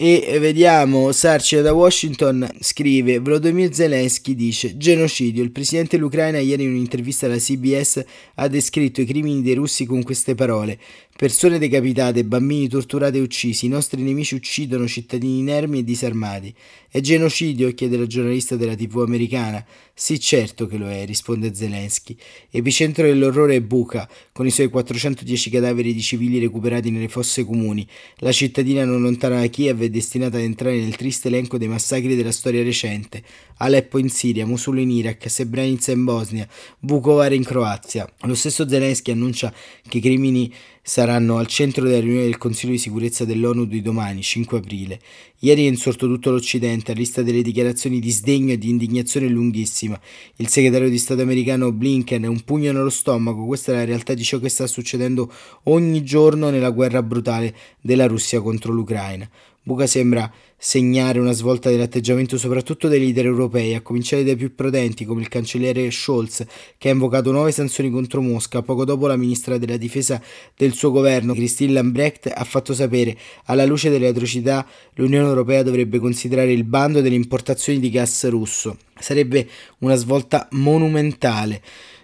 E 0.00 0.38
vediamo, 0.38 1.10
Sarcia 1.10 1.60
da 1.60 1.72
Washington 1.72 2.48
scrive, 2.60 3.18
Volodymyr 3.18 3.74
Zelensky 3.74 4.36
dice, 4.36 4.76
genocidio, 4.76 5.42
il 5.42 5.50
presidente 5.50 5.96
dell'Ucraina 5.96 6.38
ieri 6.38 6.62
in 6.62 6.70
un'intervista 6.70 7.26
alla 7.26 7.36
CBS 7.36 8.04
ha 8.36 8.46
descritto 8.46 9.00
i 9.00 9.04
crimini 9.04 9.42
dei 9.42 9.54
russi 9.54 9.86
con 9.86 10.04
queste 10.04 10.36
parole, 10.36 10.78
persone 11.16 11.58
decapitate, 11.58 12.24
bambini 12.24 12.68
torturati 12.68 13.16
e 13.16 13.22
uccisi, 13.22 13.66
i 13.66 13.68
nostri 13.68 14.00
nemici 14.00 14.36
uccidono 14.36 14.86
cittadini 14.86 15.40
inermi 15.40 15.80
e 15.80 15.82
disarmati. 15.82 16.54
È 16.88 17.00
genocidio? 17.00 17.74
chiede 17.74 17.98
la 17.98 18.06
giornalista 18.06 18.54
della 18.54 18.76
TV 18.76 19.00
americana. 19.00 19.62
Sì, 19.92 20.20
certo 20.20 20.68
che 20.68 20.78
lo 20.78 20.88
è, 20.88 21.04
risponde 21.06 21.52
Zelensky. 21.52 22.16
Epicentro 22.50 23.02
dell'orrore 23.02 23.56
è 23.56 23.60
Bucha, 23.60 24.08
con 24.30 24.46
i 24.46 24.50
suoi 24.52 24.68
410 24.68 25.50
cadaveri 25.50 25.92
di 25.92 26.00
civili 26.00 26.38
recuperati 26.38 26.92
nelle 26.92 27.08
fosse 27.08 27.44
comuni. 27.44 27.84
La 28.18 28.30
cittadina 28.30 28.84
non 28.84 29.02
lontana 29.02 29.40
da 29.40 29.48
Kiev 29.48 29.87
è 29.88 29.90
destinata 29.90 30.36
ad 30.36 30.44
entrare 30.44 30.78
nel 30.78 30.96
triste 30.96 31.28
elenco 31.28 31.58
dei 31.58 31.68
massacri 31.68 32.14
della 32.14 32.30
storia 32.30 32.62
recente. 32.62 33.22
Aleppo 33.58 33.98
in 33.98 34.08
Siria, 34.08 34.46
Mosul 34.46 34.78
in 34.78 34.90
Iraq, 34.90 35.28
Srebrenica 35.28 35.90
in 35.90 36.04
Bosnia, 36.04 36.46
Vukovar 36.80 37.32
in 37.32 37.44
Croazia. 37.44 38.08
Lo 38.22 38.34
stesso 38.34 38.68
Zelensky 38.68 39.10
annuncia 39.10 39.52
che 39.88 39.98
i 39.98 40.00
crimini 40.00 40.52
saranno 40.88 41.36
al 41.36 41.46
centro 41.46 41.84
della 41.84 42.00
riunione 42.00 42.24
del 42.24 42.38
Consiglio 42.38 42.72
di 42.72 42.78
sicurezza 42.78 43.26
dell'ONU 43.26 43.66
di 43.66 43.82
domani, 43.82 44.22
5 44.22 44.58
aprile. 44.58 44.98
Ieri 45.40 45.66
è 45.66 45.68
insorto 45.68 46.06
tutto 46.06 46.30
l'Occidente, 46.30 46.92
a 46.92 46.94
lista 46.94 47.22
delle 47.22 47.42
dichiarazioni 47.42 48.00
di 48.00 48.10
sdegno 48.10 48.52
e 48.52 48.58
di 48.58 48.70
indignazione 48.70 49.28
lunghissima. 49.28 50.00
Il 50.36 50.48
segretario 50.48 50.88
di 50.88 50.96
Stato 50.96 51.20
americano 51.20 51.72
Blinken 51.72 52.22
è 52.22 52.26
un 52.26 52.40
pugno 52.40 52.72
nello 52.72 52.88
stomaco, 52.88 53.44
questa 53.44 53.72
è 53.72 53.74
la 53.74 53.84
realtà 53.84 54.14
di 54.14 54.22
ciò 54.22 54.38
che 54.38 54.48
sta 54.48 54.66
succedendo 54.66 55.30
ogni 55.64 56.02
giorno 56.04 56.48
nella 56.48 56.70
guerra 56.70 57.02
brutale 57.02 57.54
della 57.80 58.06
Russia 58.06 58.40
contro 58.40 58.72
l'Ucraina. 58.72 59.28
Buca 59.68 59.86
sembra 59.86 60.32
segnare 60.56 61.18
una 61.18 61.32
svolta 61.32 61.68
dell'atteggiamento 61.68 62.38
soprattutto 62.38 62.88
dei 62.88 63.00
leader 63.00 63.26
europei, 63.26 63.74
a 63.74 63.82
cominciare 63.82 64.24
dai 64.24 64.34
più 64.34 64.54
prudenti 64.54 65.04
come 65.04 65.20
il 65.20 65.28
cancelliere 65.28 65.90
Scholz, 65.90 66.42
che 66.78 66.88
ha 66.88 66.92
invocato 66.92 67.32
nuove 67.32 67.52
sanzioni 67.52 67.90
contro 67.90 68.22
Mosca. 68.22 68.62
Poco 68.62 68.86
dopo 68.86 69.06
la 69.06 69.16
ministra 69.16 69.58
della 69.58 69.76
difesa 69.76 70.22
del 70.56 70.72
suo 70.72 70.90
governo, 70.90 71.34
Christine 71.34 71.74
Lambrecht, 71.74 72.32
ha 72.34 72.44
fatto 72.44 72.72
sapere 72.72 73.14
alla 73.44 73.66
luce 73.66 73.90
delle 73.90 74.08
atrocità 74.08 74.66
l'Unione 74.94 75.28
Europea 75.28 75.62
dovrebbe 75.62 75.98
considerare 75.98 76.50
il 76.50 76.64
bando 76.64 77.02
delle 77.02 77.16
importazioni 77.16 77.78
di 77.78 77.90
gas 77.90 78.26
russo. 78.30 78.78
Sarebbe 78.98 79.46
una 79.80 79.96
svolta 79.96 80.48
monumentale. 80.52 81.60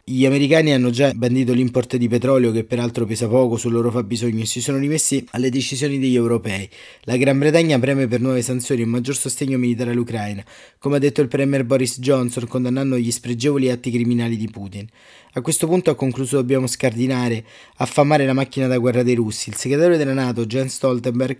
Gli 0.06 0.26
americani 0.26 0.70
hanno 0.70 0.90
già 0.90 1.14
bandito 1.14 1.54
l'import 1.54 1.96
di 1.96 2.08
petrolio 2.08 2.52
che 2.52 2.64
peraltro 2.64 3.06
pesa 3.06 3.26
poco 3.26 3.56
sul 3.56 3.72
loro 3.72 3.90
fabbisogno 3.90 4.42
e 4.42 4.44
si 4.44 4.60
sono 4.60 4.76
rimessi 4.76 5.26
alle 5.30 5.48
decisioni 5.48 5.98
degli 5.98 6.14
europei. 6.14 6.68
La 7.04 7.16
Gran 7.16 7.38
Bretagna 7.38 7.78
preme 7.78 8.06
per 8.06 8.20
nuove 8.20 8.42
sanzioni 8.42 8.82
e 8.82 8.84
un 8.84 8.90
maggior 8.90 9.16
sostegno 9.16 9.56
militare 9.56 9.92
all'Ucraina, 9.92 10.44
come 10.78 10.96
ha 10.96 10.98
detto 10.98 11.22
il 11.22 11.28
premier 11.28 11.64
Boris 11.64 12.00
Johnson 12.00 12.46
condannando 12.46 12.98
gli 12.98 13.10
spregevoli 13.10 13.70
atti 13.70 13.90
criminali 13.90 14.36
di 14.36 14.50
Putin. 14.50 14.86
A 15.32 15.40
questo 15.40 15.66
punto 15.66 15.88
ha 15.90 15.94
concluso 15.94 16.36
dobbiamo 16.36 16.66
scardinare, 16.66 17.42
affamare 17.76 18.26
la 18.26 18.34
macchina 18.34 18.66
da 18.66 18.76
guerra 18.76 19.02
dei 19.02 19.14
russi. 19.14 19.48
Il 19.48 19.56
segretario 19.56 19.96
della 19.96 20.12
Nato, 20.12 20.44
Jens 20.44 20.74
Stoltenberg, 20.74 21.38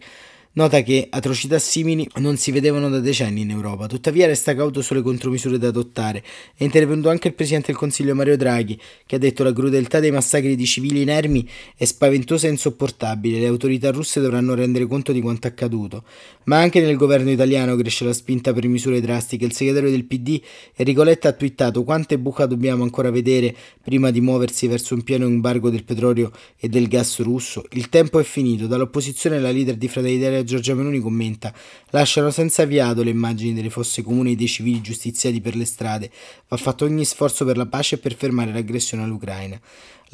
Nota 0.56 0.82
che 0.82 1.08
atrocità 1.10 1.58
simili 1.58 2.08
non 2.18 2.36
si 2.36 2.52
vedevano 2.52 2.88
da 2.88 3.00
decenni 3.00 3.40
in 3.40 3.50
Europa, 3.50 3.88
tuttavia 3.88 4.28
resta 4.28 4.54
cauto 4.54 4.82
sulle 4.82 5.02
contromisure 5.02 5.58
da 5.58 5.66
adottare. 5.66 6.22
È 6.56 6.62
intervenuto 6.62 7.08
anche 7.08 7.26
il 7.26 7.34
Presidente 7.34 7.72
del 7.72 7.76
Consiglio 7.76 8.14
Mario 8.14 8.36
Draghi, 8.36 8.78
che 9.04 9.16
ha 9.16 9.18
detto 9.18 9.42
la 9.42 9.52
crudeltà 9.52 9.98
dei 9.98 10.12
massacri 10.12 10.54
di 10.54 10.64
civili 10.64 11.02
inermi 11.02 11.44
è 11.76 11.84
spaventosa 11.84 12.46
e 12.46 12.50
insopportabile, 12.50 13.40
le 13.40 13.48
autorità 13.48 13.90
russe 13.90 14.20
dovranno 14.20 14.54
rendere 14.54 14.86
conto 14.86 15.10
di 15.10 15.20
quanto 15.20 15.48
accaduto. 15.48 16.04
Ma 16.44 16.60
anche 16.60 16.80
nel 16.80 16.94
governo 16.94 17.32
italiano 17.32 17.74
cresce 17.74 18.04
la 18.04 18.12
spinta 18.12 18.52
per 18.52 18.68
misure 18.68 19.00
drastiche. 19.00 19.46
Il 19.46 19.54
segretario 19.54 19.90
del 19.90 20.04
PD, 20.04 20.40
Enrico 20.76 21.02
Letta, 21.02 21.30
ha 21.30 21.32
twittato 21.32 21.82
quante 21.82 22.16
buca 22.16 22.46
dobbiamo 22.46 22.84
ancora 22.84 23.10
vedere 23.10 23.52
prima 23.82 24.12
di 24.12 24.20
muoversi 24.20 24.68
verso 24.68 24.94
un 24.94 25.02
pieno 25.02 25.24
embargo 25.24 25.68
del 25.68 25.82
petrolio 25.82 26.30
e 26.60 26.68
del 26.68 26.86
gas 26.86 27.18
russo. 27.22 27.64
Il 27.72 27.88
tempo 27.88 28.20
è 28.20 28.22
finito, 28.22 28.68
dall'opposizione 28.68 29.40
la 29.40 29.50
leader 29.50 29.74
di 29.74 29.88
Fratelli 29.88 30.18
d'Italia 30.18 30.42
Giorgia 30.44 30.74
Meloni 30.74 31.00
commenta 31.00 31.52
lasciano 31.90 32.30
senza 32.30 32.66
fiato 32.66 33.02
le 33.02 33.10
immagini 33.10 33.54
delle 33.54 33.70
fosse 33.70 34.02
comuni 34.02 34.32
e 34.32 34.36
dei 34.36 34.48
civili 34.48 34.80
giustiziati 34.80 35.40
per 35.40 35.56
le 35.56 35.64
strade. 35.64 36.10
Va 36.48 36.56
fatto 36.56 36.84
ogni 36.84 37.04
sforzo 37.04 37.44
per 37.44 37.56
la 37.56 37.66
pace 37.66 37.96
e 37.96 37.98
per 37.98 38.14
fermare 38.14 38.52
l'aggressione 38.52 39.02
all'Ucraina. 39.02 39.60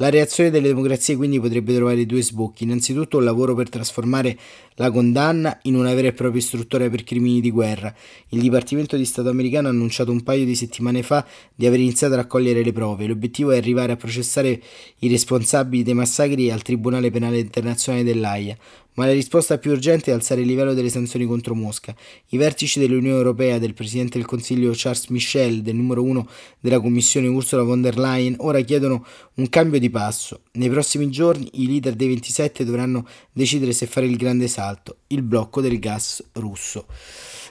La 0.01 0.09
reazione 0.09 0.49
delle 0.49 0.69
democrazie 0.69 1.15
quindi 1.15 1.39
potrebbe 1.39 1.75
trovare 1.75 2.07
due 2.07 2.23
sbocchi. 2.23 2.63
Innanzitutto 2.63 3.17
un 3.17 3.23
lavoro 3.23 3.53
per 3.53 3.69
trasformare 3.69 4.35
la 4.75 4.89
condanna 4.89 5.59
in 5.63 5.75
una 5.75 5.93
vera 5.93 6.07
e 6.07 6.13
propria 6.13 6.41
istruttoria 6.41 6.89
per 6.89 7.03
crimini 7.03 7.39
di 7.39 7.51
guerra. 7.51 7.93
Il 8.29 8.39
Dipartimento 8.39 8.97
di 8.97 9.05
Stato 9.05 9.29
americano 9.29 9.67
ha 9.67 9.69
annunciato 9.69 10.11
un 10.11 10.23
paio 10.23 10.43
di 10.43 10.55
settimane 10.55 11.03
fa 11.03 11.23
di 11.53 11.67
aver 11.67 11.81
iniziato 11.81 12.13
a 12.13 12.17
raccogliere 12.17 12.63
le 12.63 12.71
prove. 12.71 13.05
L'obiettivo 13.05 13.51
è 13.51 13.57
arrivare 13.57 13.91
a 13.91 13.95
processare 13.95 14.59
i 14.99 15.07
responsabili 15.07 15.83
dei 15.83 15.93
massacri 15.93 16.49
al 16.49 16.63
Tribunale 16.63 17.11
Penale 17.11 17.37
Internazionale 17.37 18.03
dell'AIA 18.03 18.57
ma 18.93 19.05
la 19.05 19.13
risposta 19.13 19.57
più 19.57 19.71
urgente 19.71 20.11
è 20.11 20.13
alzare 20.13 20.41
il 20.41 20.47
livello 20.47 20.73
delle 20.73 20.89
sanzioni 20.89 21.25
contro 21.25 21.55
Mosca. 21.55 21.95
I 22.29 22.37
vertici 22.37 22.79
dell'Unione 22.79 23.17
Europea, 23.17 23.57
del 23.57 23.73
Presidente 23.73 24.17
del 24.17 24.27
Consiglio 24.27 24.71
Charles 24.73 25.07
Michel, 25.07 25.61
del 25.61 25.75
numero 25.75 26.03
uno 26.03 26.27
della 26.59 26.79
Commissione 26.79 27.27
Ursula 27.27 27.63
von 27.63 27.81
der 27.81 27.97
Leyen, 27.97 28.35
ora 28.39 28.59
chiedono 28.61 29.05
un 29.35 29.49
cambio 29.49 29.79
di 29.79 29.89
passo. 29.89 30.41
Nei 30.53 30.69
prossimi 30.69 31.09
giorni 31.09 31.49
i 31.53 31.67
leader 31.67 31.95
dei 31.95 32.07
27 32.07 32.65
dovranno 32.65 33.07
decidere 33.31 33.71
se 33.73 33.85
fare 33.85 34.05
il 34.05 34.17
grande 34.17 34.47
salto, 34.47 34.97
il 35.07 35.21
blocco 35.21 35.61
del 35.61 35.79
gas 35.79 36.23
russo. 36.33 36.85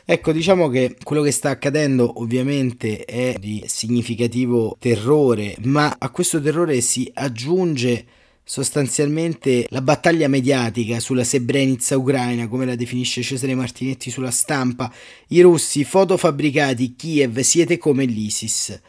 Ecco, 0.05 0.33
diciamo 0.33 0.69
che 0.69 0.97
quello 1.03 1.23
che 1.23 1.31
sta 1.31 1.51
accadendo 1.51 2.21
ovviamente 2.21 3.05
è 3.05 3.37
di 3.39 3.63
significativo 3.67 4.77
terrore, 4.79 5.57
ma 5.63 5.95
a 5.99 6.11
questo 6.11 6.41
terrore 6.41 6.81
si 6.81 7.09
aggiunge 7.15 8.07
sostanzialmente 8.51 9.67
la 9.69 9.81
battaglia 9.81 10.27
mediatica 10.27 10.99
sulla 10.99 11.23
Srebrenica 11.23 11.97
ucraina, 11.97 12.49
come 12.49 12.67
la 12.67 12.75
definisce 12.75 13.23
Cesare 13.23 13.55
Martinetti 13.55 14.11
sulla 14.11 14.33
stampa. 14.33 14.93
I 15.29 15.41
russi, 15.41 15.85
fotofabbricati, 15.85 16.97
Kiev, 16.97 17.39
siete 17.43 17.79
come 17.79 18.07
l'ISIS. 18.07 18.81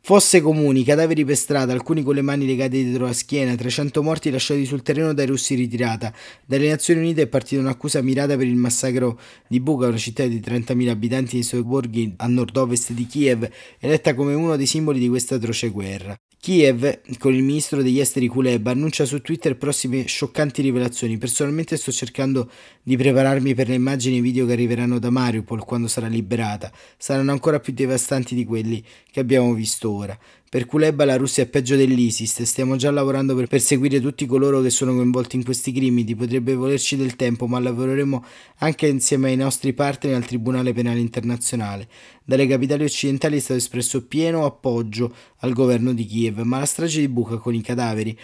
Fosse 0.00 0.40
comuni, 0.40 0.84
cadaveri 0.84 1.22
per 1.22 1.36
strada, 1.36 1.74
alcuni 1.74 2.02
con 2.02 2.14
le 2.14 2.22
mani 2.22 2.46
legate 2.46 2.82
dietro 2.82 3.04
la 3.04 3.12
schiena, 3.12 3.54
300 3.54 4.02
morti 4.02 4.30
lasciati 4.30 4.64
sul 4.64 4.80
terreno 4.80 5.12
dai 5.12 5.26
russi 5.26 5.54
ritirata. 5.54 6.10
Dalle 6.46 6.70
Nazioni 6.70 7.00
Unite 7.00 7.22
è 7.22 7.26
partita 7.26 7.60
un'accusa 7.60 8.00
mirata 8.00 8.38
per 8.38 8.46
il 8.46 8.56
massacro 8.56 9.20
di 9.46 9.60
Buka, 9.60 9.88
una 9.88 9.98
città 9.98 10.24
di 10.24 10.40
30.000 10.40 10.88
abitanti 10.88 11.34
nei 11.34 11.44
suoi 11.44 11.62
borghi 11.62 12.14
a 12.16 12.26
nord-ovest 12.26 12.92
di 12.92 13.04
Kiev, 13.06 13.50
eletta 13.80 14.14
come 14.14 14.32
uno 14.32 14.56
dei 14.56 14.64
simboli 14.64 14.98
di 14.98 15.10
questa 15.10 15.34
atroce 15.34 15.68
guerra. 15.68 16.18
Kiev, 16.44 17.00
con 17.16 17.32
il 17.32 17.42
ministro 17.42 17.82
degli 17.82 18.00
esteri 18.00 18.26
Kuleba, 18.26 18.72
annuncia 18.72 19.06
su 19.06 19.22
Twitter 19.22 19.56
prossime 19.56 20.04
scioccanti 20.04 20.60
rivelazioni. 20.60 21.16
Personalmente 21.16 21.78
sto 21.78 21.90
cercando 21.90 22.50
di 22.82 22.98
prepararmi 22.98 23.54
per 23.54 23.68
le 23.68 23.76
immagini 23.76 24.18
e 24.18 24.20
video 24.20 24.44
che 24.44 24.52
arriveranno 24.52 24.98
da 24.98 25.08
Mariupol 25.08 25.64
quando 25.64 25.88
sarà 25.88 26.06
liberata. 26.06 26.70
Saranno 26.98 27.30
ancora 27.30 27.60
più 27.60 27.72
devastanti 27.72 28.34
di 28.34 28.44
quelli 28.44 28.84
che 29.10 29.20
abbiamo 29.20 29.54
visto 29.54 29.90
ora. 29.90 30.18
Per 30.54 30.66
Kuleba 30.66 31.04
la 31.04 31.16
Russia 31.16 31.42
è 31.42 31.48
peggio 31.48 31.74
dell'ISIS 31.74 32.38
e 32.38 32.44
stiamo 32.44 32.76
già 32.76 32.92
lavorando 32.92 33.34
per 33.34 33.48
perseguire 33.48 34.00
tutti 34.00 34.24
coloro 34.24 34.60
che 34.60 34.70
sono 34.70 34.94
coinvolti 34.94 35.34
in 35.34 35.42
questi 35.42 35.72
crimini. 35.72 36.14
Potrebbe 36.14 36.54
volerci 36.54 36.94
del 36.94 37.16
tempo, 37.16 37.48
ma 37.48 37.58
lavoreremo 37.58 38.24
anche 38.58 38.86
insieme 38.86 39.30
ai 39.30 39.36
nostri 39.36 39.72
partner 39.72 40.14
al 40.14 40.24
Tribunale 40.24 40.72
Penale 40.72 41.00
Internazionale. 41.00 41.88
Dalle 42.22 42.46
capitali 42.46 42.84
occidentali 42.84 43.38
è 43.38 43.40
stato 43.40 43.58
espresso 43.58 44.06
pieno 44.06 44.44
appoggio 44.44 45.12
al 45.38 45.52
governo 45.54 45.92
di 45.92 46.06
Kiev, 46.06 46.38
ma 46.42 46.60
la 46.60 46.66
strage 46.66 47.00
di 47.00 47.08
Bucha 47.08 47.38
con 47.38 47.52
i 47.52 47.60
cadaveri 47.60 48.16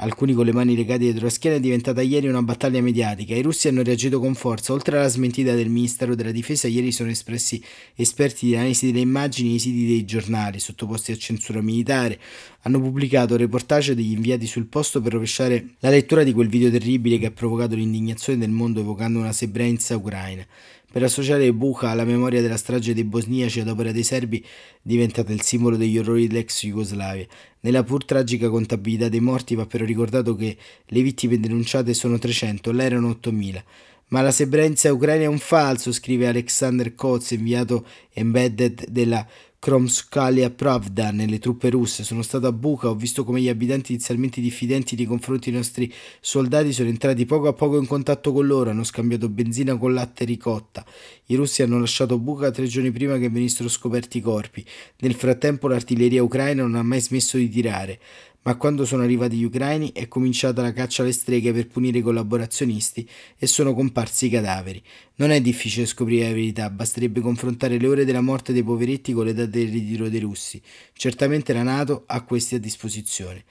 alcuni 0.00 0.32
con 0.32 0.44
le 0.44 0.52
mani 0.52 0.76
legate 0.76 0.98
dietro 0.98 1.24
la 1.24 1.30
schiena, 1.30 1.56
è 1.56 1.60
diventata 1.60 2.02
ieri 2.02 2.28
una 2.28 2.42
battaglia 2.42 2.80
mediatica. 2.80 3.34
I 3.34 3.42
russi 3.42 3.68
hanno 3.68 3.82
reagito 3.82 4.20
con 4.20 4.34
forza. 4.34 4.72
Oltre 4.72 4.98
alla 4.98 5.08
smentita 5.08 5.54
del 5.54 5.68
Ministero 5.68 6.14
della 6.14 6.30
Difesa, 6.30 6.68
ieri 6.68 6.92
sono 6.92 7.10
espressi 7.10 7.62
esperti 7.94 8.46
di 8.46 8.54
analisi 8.54 8.86
delle 8.86 9.00
immagini 9.00 9.50
nei 9.50 9.58
siti 9.58 9.86
dei 9.86 10.04
giornali 10.04 10.60
sottoposti 10.60 11.12
a 11.12 11.16
censura 11.16 11.60
militare. 11.60 12.18
Hanno 12.62 12.80
pubblicato 12.80 13.36
reportage 13.36 13.94
degli 13.94 14.12
inviati 14.12 14.46
sul 14.46 14.66
posto 14.66 15.00
per 15.00 15.12
rovesciare 15.12 15.74
la 15.80 15.90
lettura 15.90 16.22
di 16.22 16.32
quel 16.32 16.48
video 16.48 16.70
terribile 16.70 17.18
che 17.18 17.26
ha 17.26 17.30
provocato 17.30 17.74
l'indignazione 17.74 18.38
del 18.38 18.50
mondo 18.50 18.80
evocando 18.80 19.18
una 19.18 19.32
Srebrenica 19.32 19.96
ucraina 19.96 20.46
per 20.90 21.02
associare 21.02 21.52
Bucha 21.52 21.90
alla 21.90 22.04
memoria 22.04 22.40
della 22.40 22.56
strage 22.56 22.94
dei 22.94 23.04
bosniaci 23.04 23.60
ad 23.60 23.68
opera 23.68 23.92
dei 23.92 24.02
serbi 24.02 24.44
diventata 24.80 25.32
il 25.32 25.42
simbolo 25.42 25.76
degli 25.76 25.98
orrori 25.98 26.26
dell'ex 26.26 26.64
Jugoslavia. 26.64 27.26
Nella 27.60 27.82
pur 27.82 28.04
tragica 28.04 28.48
contabilità 28.48 29.08
dei 29.08 29.20
morti 29.20 29.54
va 29.54 29.66
però 29.66 29.84
ricordato 29.84 30.34
che 30.34 30.56
le 30.84 31.02
vittime 31.02 31.38
denunciate 31.38 31.92
sono 31.92 32.18
300, 32.18 32.72
l'erano 32.72 33.08
8000. 33.08 33.64
Ma 34.08 34.22
la 34.22 34.30
Srebrenica 34.30 34.90
ucraina 34.90 35.24
è 35.24 35.26
un 35.26 35.38
falso, 35.38 35.92
scrive 35.92 36.28
Alexander 36.28 36.94
Koz, 36.94 37.32
inviato 37.32 37.84
embedded 38.14 38.86
della 38.88 39.26
Kromskalia 39.68 40.48
Pravda 40.48 41.10
nelle 41.10 41.38
truppe 41.38 41.68
russe. 41.68 42.02
Sono 42.02 42.22
stato 42.22 42.46
a 42.46 42.52
Bucha, 42.52 42.88
ho 42.88 42.94
visto 42.94 43.22
come 43.22 43.42
gli 43.42 43.50
abitanti 43.50 43.92
inizialmente 43.92 44.40
diffidenti 44.40 44.96
nei 44.96 45.04
confronti 45.04 45.50
dei 45.50 45.58
nostri 45.58 45.92
soldati 46.22 46.72
sono 46.72 46.88
entrati 46.88 47.26
poco 47.26 47.48
a 47.48 47.52
poco 47.52 47.76
in 47.76 47.86
contatto 47.86 48.32
con 48.32 48.46
loro, 48.46 48.70
hanno 48.70 48.82
scambiato 48.82 49.28
benzina 49.28 49.76
con 49.76 49.92
latte 49.92 50.24
ricotta. 50.24 50.82
I 51.26 51.34
russi 51.34 51.60
hanno 51.60 51.78
lasciato 51.78 52.18
Bucha 52.18 52.50
tre 52.50 52.64
giorni 52.64 52.90
prima 52.90 53.18
che 53.18 53.28
venissero 53.28 53.68
scoperti 53.68 54.16
i 54.16 54.20
corpi. 54.22 54.64
Nel 55.00 55.12
frattempo 55.12 55.68
l'artiglieria 55.68 56.22
ucraina 56.22 56.62
non 56.62 56.74
ha 56.74 56.82
mai 56.82 57.02
smesso 57.02 57.36
di 57.36 57.50
tirare 57.50 58.00
ma 58.42 58.56
quando 58.56 58.84
sono 58.84 59.02
arrivati 59.02 59.36
gli 59.36 59.44
ucraini 59.44 59.92
è 59.92 60.08
cominciata 60.08 60.62
la 60.62 60.72
caccia 60.72 61.02
alle 61.02 61.12
streghe 61.12 61.52
per 61.52 61.66
punire 61.66 61.98
i 61.98 62.02
collaborazionisti 62.02 63.08
e 63.36 63.46
sono 63.46 63.74
comparsi 63.74 64.26
i 64.26 64.30
cadaveri. 64.30 64.82
Non 65.16 65.30
è 65.30 65.40
difficile 65.40 65.86
scoprire 65.86 66.28
la 66.28 66.34
verità, 66.34 66.70
basterebbe 66.70 67.20
confrontare 67.20 67.78
le 67.78 67.86
ore 67.86 68.04
della 68.04 68.20
morte 68.20 68.52
dei 68.52 68.62
poveretti 68.62 69.12
con 69.12 69.26
le 69.26 69.34
date 69.34 69.50
del 69.50 69.70
ritiro 69.70 70.08
dei 70.08 70.20
russi. 70.20 70.62
Certamente 70.92 71.52
la 71.52 71.62
Nato 71.62 72.04
ha 72.06 72.22
questi 72.22 72.54
a 72.54 72.58
disposizione. 72.60 73.44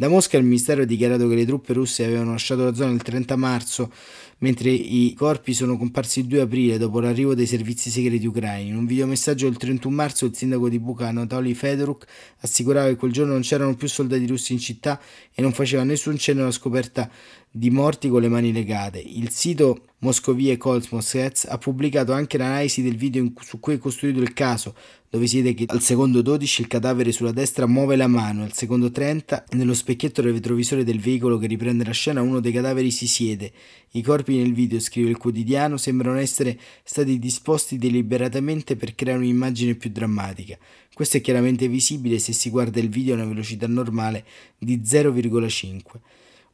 Da 0.00 0.06
Mosca 0.06 0.36
il 0.36 0.44
ministero 0.44 0.82
ha 0.82 0.84
dichiarato 0.84 1.26
che 1.26 1.34
le 1.34 1.44
truppe 1.44 1.72
russe 1.72 2.04
avevano 2.04 2.30
lasciato 2.30 2.62
la 2.62 2.72
zona 2.72 2.92
il 2.92 3.02
30 3.02 3.34
marzo, 3.34 3.92
mentre 4.38 4.70
i 4.70 5.12
corpi 5.18 5.52
sono 5.52 5.76
comparsi 5.76 6.20
il 6.20 6.26
2 6.26 6.42
aprile 6.42 6.78
dopo 6.78 7.00
l'arrivo 7.00 7.34
dei 7.34 7.46
servizi 7.46 7.90
segreti 7.90 8.24
ucraini. 8.24 8.68
In 8.68 8.76
un 8.76 8.86
videomessaggio 8.86 9.48
del 9.48 9.56
31 9.56 9.92
marzo 9.92 10.26
il 10.26 10.36
sindaco 10.36 10.68
di 10.68 10.78
Buka 10.78 11.08
Anatoly 11.08 11.52
Fedoruk 11.52 12.06
assicurava 12.42 12.86
che 12.86 12.94
quel 12.94 13.10
giorno 13.10 13.32
non 13.32 13.40
c'erano 13.40 13.74
più 13.74 13.88
soldati 13.88 14.24
russi 14.24 14.52
in 14.52 14.60
città 14.60 15.00
e 15.34 15.42
non 15.42 15.52
faceva 15.52 15.82
nessun 15.82 16.16
cenno 16.16 16.42
alla 16.42 16.52
scoperta 16.52 17.10
di 17.50 17.70
morti 17.70 18.08
con 18.08 18.20
le 18.20 18.28
mani 18.28 18.52
legate. 18.52 19.00
Il 19.00 19.30
sito 19.30 19.80
Moscovie 20.00 20.56
Kolsmoskets 20.56 21.46
ha 21.46 21.58
pubblicato 21.58 22.12
anche 22.12 22.38
l'analisi 22.38 22.82
del 22.82 22.94
video 22.94 23.32
su 23.40 23.58
cui 23.58 23.74
è 23.74 23.78
costruito 23.78 24.20
il 24.20 24.32
caso, 24.32 24.76
dove 25.10 25.26
si 25.26 25.40
vede 25.40 25.54
che 25.54 25.64
al 25.66 25.80
secondo 25.80 26.22
12 26.22 26.60
il 26.60 26.68
cadavere 26.68 27.10
sulla 27.10 27.32
destra 27.32 27.66
muove 27.66 27.96
la 27.96 28.06
mano, 28.06 28.44
al 28.44 28.52
secondo 28.52 28.92
30 28.92 29.46
nello 29.54 29.74
specchietto 29.74 30.22
del 30.22 30.34
retrovisore 30.34 30.84
del 30.84 31.00
veicolo 31.00 31.36
che 31.36 31.48
riprende 31.48 31.84
la 31.84 31.90
scena 31.90 32.22
uno 32.22 32.38
dei 32.38 32.52
cadaveri 32.52 32.92
si 32.92 33.08
siede. 33.08 33.50
I 33.92 34.02
corpi 34.02 34.36
nel 34.36 34.52
video, 34.52 34.78
scrive 34.78 35.10
il 35.10 35.16
quotidiano, 35.16 35.76
sembrano 35.76 36.18
essere 36.18 36.56
stati 36.84 37.18
disposti 37.18 37.76
deliberatamente 37.76 38.76
per 38.76 38.94
creare 38.94 39.18
un'immagine 39.18 39.74
più 39.74 39.90
drammatica. 39.90 40.56
Questo 40.94 41.16
è 41.16 41.20
chiaramente 41.20 41.66
visibile 41.66 42.20
se 42.20 42.32
si 42.32 42.50
guarda 42.50 42.78
il 42.78 42.88
video 42.88 43.14
a 43.14 43.16
una 43.16 43.26
velocità 43.26 43.66
normale 43.66 44.24
di 44.58 44.76
0,5 44.76 45.80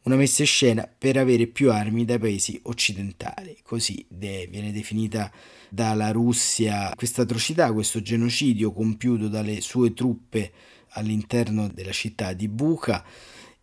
una 0.04 0.16
messa 0.16 0.42
in 0.42 0.48
scena 0.48 0.88
per 0.96 1.16
avere 1.16 1.46
più 1.46 1.70
armi 1.72 2.04
dai 2.04 2.18
paesi 2.18 2.58
occidentali. 2.64 3.58
Così 3.62 4.04
de- 4.08 4.48
viene 4.50 4.72
definita 4.72 5.30
dalla 5.68 6.10
Russia 6.10 6.92
questa 6.94 7.22
atrocità, 7.22 7.72
questo 7.72 8.00
genocidio 8.00 8.72
compiuto 8.72 9.28
dalle 9.28 9.60
sue 9.60 9.92
truppe 9.92 10.52
all'interno 10.90 11.68
della 11.68 11.92
città 11.92 12.32
di 12.32 12.48
Bucha 12.48 13.04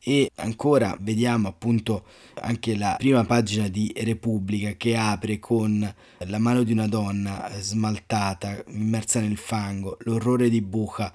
e 0.04 0.32
ancora 0.38 0.98
vediamo 1.00 1.48
appunto 1.48 2.06
anche 2.42 2.76
la 2.76 2.96
prima 2.98 3.24
pagina 3.24 3.68
di 3.68 3.94
Repubblica 3.96 4.74
che 4.74 4.98
apre 4.98 5.38
con 5.38 5.94
la 6.18 6.38
mano 6.40 6.64
di 6.64 6.72
una 6.72 6.88
donna 6.88 7.50
smaltata 7.60 8.64
immersa 8.70 9.20
nel 9.20 9.38
fango, 9.38 9.98
l'orrore 10.02 10.50
di 10.50 10.62
Bucha 10.62 11.14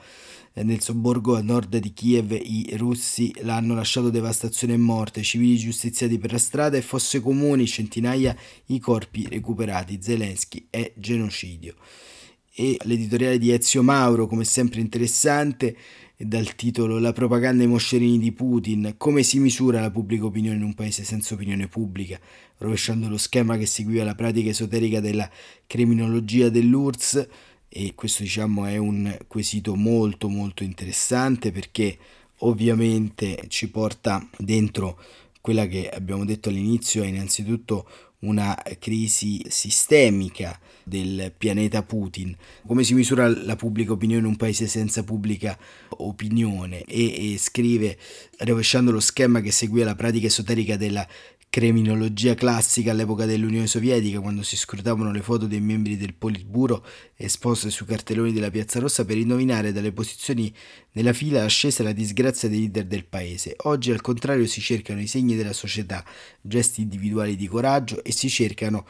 nel 0.63 0.81
sobborgo 0.81 1.37
a 1.37 1.43
nord 1.43 1.77
di 1.77 1.93
Kiev 1.93 2.33
i 2.33 2.75
russi 2.77 3.35
l'hanno 3.43 3.75
lasciato 3.75 4.09
devastazione 4.09 4.73
e 4.73 4.79
morte, 4.79 5.23
civili 5.23 5.59
giustiziati 5.59 6.19
per 6.19 6.33
la 6.33 6.39
strada 6.39 6.77
e 6.77 6.83
fosse 6.83 7.21
comuni, 7.21 7.67
centinaia 7.67 8.35
i 8.67 8.79
corpi 8.79 9.27
recuperati, 9.29 9.99
Zelensky 10.01 10.67
è 10.71 10.93
genocidio. 10.97 11.75
E 12.55 12.79
l'editoriale 12.85 13.37
di 13.37 13.53
Ezio 13.53 13.83
Mauro, 13.83 14.27
come 14.27 14.45
sempre 14.45 14.81
interessante, 14.81 15.77
dal 16.17 16.55
titolo 16.55 16.99
La 16.99 17.13
propaganda 17.13 17.63
ai 17.63 17.69
moscerini 17.69 18.19
di 18.19 18.33
Putin, 18.33 18.95
come 18.97 19.23
si 19.23 19.39
misura 19.39 19.81
la 19.81 19.91
pubblica 19.91 20.25
opinione 20.25 20.57
in 20.57 20.63
un 20.63 20.73
paese 20.73 21.05
senza 21.05 21.35
opinione 21.35 21.69
pubblica, 21.69 22.19
rovesciando 22.57 23.11
lo 23.11 23.19
schema 23.19 23.59
che 23.59 23.67
seguiva 23.67 24.05
la 24.05 24.15
pratica 24.15 24.49
esoterica 24.49 25.01
della 25.01 25.29
criminologia 25.67 26.49
dell'URSS, 26.49 27.29
e 27.77 27.93
questo 27.95 28.23
diciamo 28.23 28.65
è 28.65 28.79
un 28.79 29.15
quesito 29.27 29.75
molto 29.75 30.29
molto 30.31 30.63
interessante 30.63 31.53
perché 31.53 31.99
ovviamente 32.39 33.45
ci 33.49 33.69
porta 33.69 34.27
dentro 34.39 34.99
quella 35.43 35.67
che 35.67 35.91
abbiamo 35.91 36.25
detto 36.25 36.49
all'inizio 36.49 37.03
è 37.03 37.07
innanzitutto 37.07 37.87
una 38.21 38.57
crisi 38.79 39.45
sistemica 39.49 40.59
del 40.83 41.33
pianeta 41.37 41.83
Putin. 41.83 42.35
Come 42.67 42.83
si 42.83 42.95
misura 42.95 43.29
la 43.29 43.57
pubblica 43.57 43.93
opinione 43.93 44.21
in 44.21 44.27
un 44.27 44.37
paese 44.37 44.67
senza 44.67 45.05
pubblica 45.05 45.57
opinione? 45.99 46.83
E, 46.85 47.35
e 47.35 47.39
scrive, 47.39 47.99
rovesciando 48.39 48.91
lo 48.91 49.01
schema 49.01 49.41
che 49.41 49.53
seguiva 49.53 49.85
la 49.85 49.95
pratica 49.95 50.29
esoterica 50.29 50.77
della 50.77 51.07
criminologia 51.49 52.35
classica 52.35 52.91
all'epoca 52.91 53.25
dell'Unione 53.25 53.67
Sovietica, 53.67 54.21
quando 54.21 54.43
si 54.43 54.57
scrutavano 54.57 55.11
le 55.11 55.23
foto 55.23 55.47
dei 55.47 55.61
membri 55.61 55.97
del 55.97 56.15
Politburo 56.15 56.85
esposte 57.17 57.71
sui 57.71 57.87
cartelloni 57.87 58.33
della 58.33 58.51
Piazza 58.51 58.79
Rossa 58.79 59.05
per 59.05 59.17
indovinare 59.17 59.73
dalle 59.73 59.93
posizioni 59.93 60.53
nella 60.93 61.15
fila 61.15 61.45
ascesa 61.45 61.83
la 61.83 61.93
disgrazia 61.93 62.49
dei 62.49 62.61
leader 62.61 62.85
del 62.85 63.07
paese. 63.07 63.55
Oggi 63.65 63.91
al 63.91 64.03
contrario 64.03 64.47
si 64.47 64.61
cercano 64.61 65.01
i 65.01 65.07
segni 65.07 65.35
della 65.35 65.55
società, 65.55 66.05
gesti 66.43 66.83
individuali 66.83 67.37
di 67.37 67.47
coraggio 67.47 68.05
e 68.05 68.13
si 68.13 68.29
cercano 68.29 68.87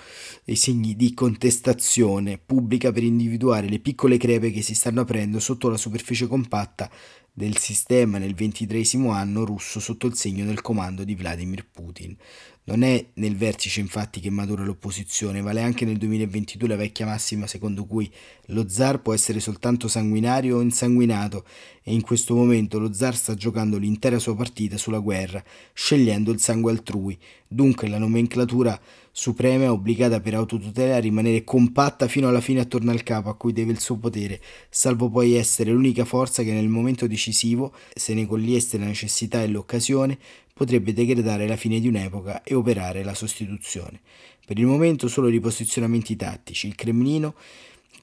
i 0.46 0.56
segni 0.56 0.96
di 0.96 1.14
contestazione 1.14 2.38
pubblica 2.38 2.90
per 2.90 3.04
individuare 3.04 3.68
le 3.68 3.78
piccole 3.78 4.16
crepe 4.16 4.50
che 4.50 4.62
si 4.62 4.74
stanno 4.74 5.02
aprendo 5.02 5.38
sotto 5.38 5.68
la 5.68 5.76
superficie 5.76 6.26
compatta 6.26 6.90
del 7.36 7.58
sistema 7.58 8.16
nel 8.16 8.34
ventitresimo 8.34 9.10
anno 9.10 9.44
russo 9.44 9.78
sotto 9.78 10.06
il 10.06 10.14
segno 10.14 10.46
del 10.46 10.62
comando 10.62 11.04
di 11.04 11.14
Vladimir 11.14 11.66
Putin. 11.70 12.16
Non 12.64 12.82
è 12.82 13.08
nel 13.16 13.36
vertice 13.36 13.80
infatti 13.80 14.20
che 14.20 14.30
matura 14.30 14.64
l'opposizione, 14.64 15.42
vale 15.42 15.60
anche 15.60 15.84
nel 15.84 15.98
2022 15.98 16.66
la 16.66 16.76
vecchia 16.76 17.04
massima 17.04 17.46
secondo 17.46 17.84
cui 17.84 18.10
lo 18.46 18.66
zar 18.70 19.02
può 19.02 19.12
essere 19.12 19.38
soltanto 19.38 19.86
sanguinario 19.86 20.56
o 20.56 20.62
insanguinato 20.62 21.44
e 21.82 21.92
in 21.92 22.00
questo 22.00 22.34
momento 22.34 22.78
lo 22.78 22.94
zar 22.94 23.14
sta 23.14 23.34
giocando 23.34 23.76
l'intera 23.76 24.18
sua 24.18 24.34
partita 24.34 24.78
sulla 24.78 25.00
guerra, 25.00 25.44
scegliendo 25.74 26.30
il 26.30 26.40
sangue 26.40 26.72
altrui. 26.72 27.18
Dunque 27.46 27.86
la 27.86 27.98
nomenclatura 27.98 28.80
suprema 29.18 29.64
è 29.64 29.70
obbligata 29.70 30.20
per 30.20 30.34
autotutela 30.34 30.96
a 30.96 30.98
rimanere 30.98 31.42
compatta 31.42 32.06
fino 32.06 32.28
alla 32.28 32.42
fine 32.42 32.60
attorno 32.60 32.90
al 32.90 33.02
capo 33.02 33.30
a 33.30 33.34
cui 33.34 33.54
deve 33.54 33.72
il 33.72 33.80
suo 33.80 33.96
potere, 33.96 34.38
salvo 34.68 35.08
poi 35.08 35.32
essere 35.32 35.70
l'unica 35.70 36.04
forza 36.04 36.42
che 36.42 36.52
nel 36.52 36.68
momento 36.68 37.06
decisivo, 37.06 37.72
se 37.94 38.12
ne 38.12 38.26
cogliesse 38.26 38.76
la 38.76 38.84
necessità 38.84 39.42
e 39.42 39.48
l'occasione, 39.48 40.18
potrebbe 40.52 40.92
decretare 40.92 41.48
la 41.48 41.56
fine 41.56 41.80
di 41.80 41.88
un'epoca 41.88 42.42
e 42.42 42.54
operare 42.54 43.02
la 43.04 43.14
sostituzione. 43.14 44.00
Per 44.44 44.58
il 44.58 44.66
momento 44.66 45.08
solo 45.08 45.28
riposizionamenti 45.28 46.14
tattici. 46.14 46.66
Il 46.66 46.74
Cremlino 46.74 47.34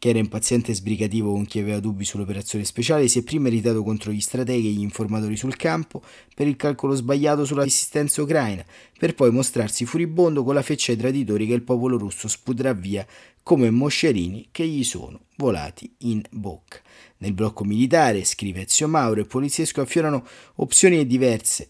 che 0.04 0.10
era 0.10 0.19
impaziente 0.19 0.72
e 0.72 0.76
sbrigativo 0.76 1.32
con 1.32 1.46
chi 1.46 1.60
aveva 1.60 1.80
dubbi 1.80 2.04
sull'operazione 2.04 2.65
speciale, 2.65 3.08
si 3.08 3.19
è 3.19 3.24
prima 3.24 3.48
irritato 3.48 3.84
contro 3.84 4.12
gli 4.12 4.19
strateghi 4.19 4.67
e 4.67 4.72
gli 4.72 4.82
informatori 4.82 5.38
sul 5.38 5.56
campo 5.56 6.02
per 6.36 6.46
il 6.46 6.58
calcolo 6.58 6.93
sbagliato 6.93 7.46
sulla 7.46 7.63
resistenza 7.63 8.22
ucraina, 8.22 8.65
per 8.98 9.15
poi 9.15 9.32
mostrarsi 9.32 9.86
furibondo 9.86 10.43
con 10.43 10.56
la 10.56 10.62
feccia 10.62 10.91
ai 10.91 10.98
traditori 10.98 11.48
che 11.48 11.54
il 11.54 11.62
popolo 11.62 11.98
russo 11.98 12.28
sputerà 12.28 12.74
via 12.74 13.08
come 13.43 13.69
moscerini 13.69 14.50
che 14.52 14.67
gli 14.67 14.84
sono 14.84 15.22
volati 15.38 15.89
in 16.00 16.22
bocca. 16.32 16.82
Nel 17.19 17.34
blocco 17.34 17.63
militare, 17.63 18.26
scrive 18.26 18.63
Ezio 18.63 18.89
Mauro, 18.89 19.22
e 19.22 19.26
poliziesco 19.26 19.80
affiorano 19.80 20.26
opzioni 20.56 21.08
diverse. 21.08 21.69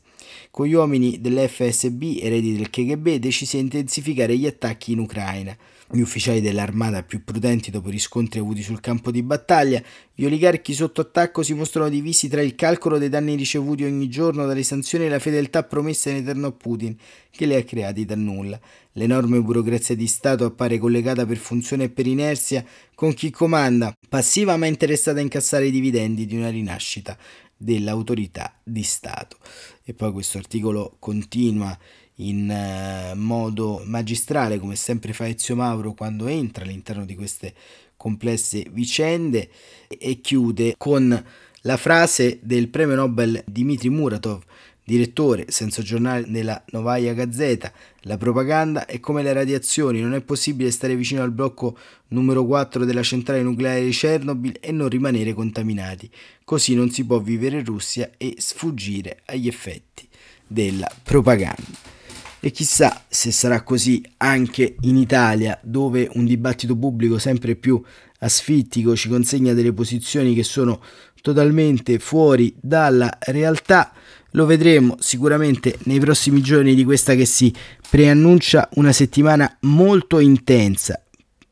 Con 0.49 0.65
gli 0.65 0.73
uomini 0.73 1.21
dell'FSB, 1.21 2.17
eredi 2.19 2.55
del 2.55 2.69
KGB, 2.69 3.15
decise 3.15 3.57
di 3.57 3.63
intensificare 3.63 4.35
gli 4.37 4.47
attacchi 4.47 4.91
in 4.91 4.99
Ucraina. 4.99 5.55
Gli 5.95 6.01
ufficiali 6.01 6.41
dell'armata 6.41 7.03
più 7.03 7.23
prudenti 7.23 7.69
dopo 7.69 7.89
i 7.89 7.91
riscontri 7.91 8.39
avuti 8.39 8.63
sul 8.63 8.79
campo 8.79 9.11
di 9.11 9.21
battaglia, 9.21 9.79
gli 10.15 10.25
oligarchi 10.25 10.73
sotto 10.73 11.01
attacco 11.01 11.43
si 11.43 11.53
mostrano 11.53 11.87
divisi 11.87 12.27
tra 12.27 12.41
il 12.41 12.55
calcolo 12.55 12.97
dei 12.97 13.09
danni 13.09 13.35
ricevuti 13.35 13.83
ogni 13.83 14.09
giorno 14.09 14.47
dalle 14.47 14.63
sanzioni 14.63 15.05
e 15.05 15.09
la 15.09 15.19
fedeltà 15.19 15.61
promessa 15.61 16.09
in 16.09 16.15
eterno 16.15 16.47
a 16.47 16.51
Putin, 16.51 16.97
che 17.29 17.45
li 17.45 17.53
ha 17.53 17.63
creati 17.63 18.05
da 18.05 18.15
nulla. 18.15 18.59
L'enorme 18.93 19.39
burocrazia 19.39 19.95
di 19.95 20.07
Stato 20.07 20.45
appare 20.45 20.79
collegata 20.79 21.27
per 21.27 21.37
funzione 21.37 21.83
e 21.83 21.89
per 21.89 22.07
inerzia 22.07 22.65
con 22.95 23.13
chi 23.13 23.29
comanda, 23.29 23.95
passiva 24.09 24.57
ma 24.57 24.65
interessata 24.65 25.19
a 25.19 25.21
incassare 25.21 25.67
i 25.67 25.71
dividendi 25.71 26.25
di 26.25 26.35
una 26.35 26.49
rinascita 26.49 27.15
dell'autorità 27.55 28.59
di 28.63 28.81
Stato. 28.81 29.37
E 29.83 29.93
poi 29.93 30.11
questo 30.11 30.39
articolo 30.39 30.95
continua 30.97 31.77
in 32.15 32.49
eh, 32.49 33.13
modo 33.15 33.81
magistrale, 33.85 34.59
come 34.59 34.75
sempre 34.75 35.13
fa 35.13 35.27
Ezio 35.27 35.55
Mauro 35.55 35.93
quando 35.93 36.27
entra 36.27 36.63
all'interno 36.63 37.05
di 37.05 37.15
queste 37.15 37.53
complesse 37.97 38.65
vicende, 38.71 39.49
e 39.87 40.19
chiude 40.21 40.75
con 40.77 41.25
la 41.61 41.77
frase 41.77 42.39
del 42.41 42.67
premio 42.67 42.95
Nobel 42.95 43.41
Dmitry 43.45 43.89
Muratov 43.89 44.43
Direttore, 44.85 45.45
senza 45.47 45.81
giornale 45.81 46.25
della 46.27 46.61
Novaya 46.71 47.13
Gazzetta, 47.13 47.71
la 48.01 48.17
propaganda 48.17 48.85
è 48.85 48.99
come 48.99 49.23
le 49.23 49.31
radiazioni, 49.31 50.01
non 50.01 50.13
è 50.13 50.19
possibile 50.19 50.71
stare 50.71 50.97
vicino 50.97 51.23
al 51.23 51.31
blocco 51.31 51.77
numero 52.09 52.45
4 52.45 52.83
della 52.83 53.01
centrale 53.01 53.41
nucleare 53.43 53.85
di 53.85 53.91
Chernobyl 53.91 54.57
e 54.59 54.73
non 54.73 54.89
rimanere 54.89 55.33
contaminati. 55.33 56.11
Così 56.43 56.75
non 56.75 56.89
si 56.89 57.05
può 57.05 57.19
vivere 57.19 57.59
in 57.59 57.65
Russia 57.65 58.11
e 58.17 58.35
sfuggire 58.39 59.21
agli 59.27 59.47
effetti 59.47 60.05
della 60.45 60.91
propaganda. 61.01 61.63
E 62.45 62.51
chissà 62.51 63.05
se 63.07 63.31
sarà 63.31 63.61
così 63.61 64.03
anche 64.17 64.75
in 64.81 64.97
Italia, 64.97 65.57
dove 65.63 66.09
un 66.15 66.25
dibattito 66.25 66.75
pubblico 66.75 67.17
sempre 67.17 67.55
più 67.55 67.81
asfittico 68.19 68.97
ci 68.97 69.07
consegna 69.07 69.53
delle 69.53 69.71
posizioni 69.71 70.35
che 70.35 70.43
sono 70.43 70.81
totalmente 71.21 71.99
fuori 71.99 72.53
dalla 72.59 73.17
realtà. 73.19 73.93
Lo 74.31 74.45
vedremo 74.45 74.97
sicuramente 74.99 75.77
nei 75.83 75.99
prossimi 75.99 76.41
giorni 76.41 76.75
di 76.75 76.83
questa 76.83 77.15
che 77.15 77.23
si 77.23 77.53
preannuncia 77.89 78.67
una 78.73 78.91
settimana 78.91 79.55
molto 79.61 80.19
intensa 80.19 81.02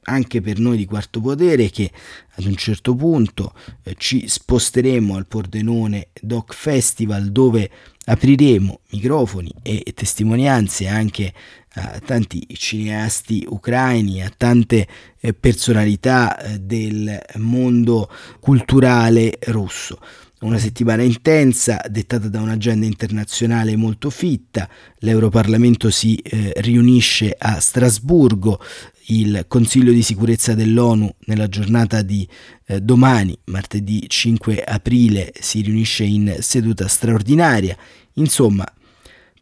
anche 0.03 0.41
per 0.41 0.59
noi 0.59 0.77
di 0.77 0.85
quarto 0.85 1.21
potere 1.21 1.69
che 1.69 1.91
ad 2.35 2.45
un 2.45 2.55
certo 2.55 2.95
punto 2.95 3.53
eh, 3.83 3.95
ci 3.97 4.27
sposteremo 4.27 5.15
al 5.15 5.27
Pordenone 5.27 6.07
Doc 6.19 6.53
Festival 6.53 7.31
dove 7.31 7.69
apriremo 8.05 8.79
microfoni 8.91 9.53
e 9.61 9.83
testimonianze 9.93 10.87
anche 10.87 11.33
a 11.73 12.01
tanti 12.03 12.45
cineasti 12.53 13.45
ucraini, 13.47 14.21
a 14.21 14.31
tante 14.35 14.87
eh, 15.19 15.33
personalità 15.33 16.37
eh, 16.37 16.59
del 16.59 17.17
mondo 17.35 18.09
culturale 18.39 19.37
russo. 19.47 19.99
Una 20.41 20.57
settimana 20.57 21.03
intensa, 21.03 21.79
dettata 21.87 22.27
da 22.27 22.41
un'agenda 22.41 22.87
internazionale 22.87 23.75
molto 23.75 24.09
fitta. 24.09 24.67
L'Europarlamento 24.97 25.91
si 25.91 26.15
eh, 26.15 26.53
riunisce 26.57 27.35
a 27.37 27.59
Strasburgo, 27.59 28.59
il 29.11 29.45
Consiglio 29.47 29.91
di 29.91 30.01
sicurezza 30.01 30.53
dell'ONU 30.53 31.13
nella 31.25 31.47
giornata 31.47 32.01
di 32.01 32.27
eh, 32.65 32.79
domani, 32.79 33.37
martedì 33.45 34.05
5 34.07 34.63
aprile, 34.63 35.33
si 35.39 35.61
riunisce 35.61 36.03
in 36.03 36.37
seduta 36.39 36.87
straordinaria. 36.87 37.75
Insomma, 38.13 38.65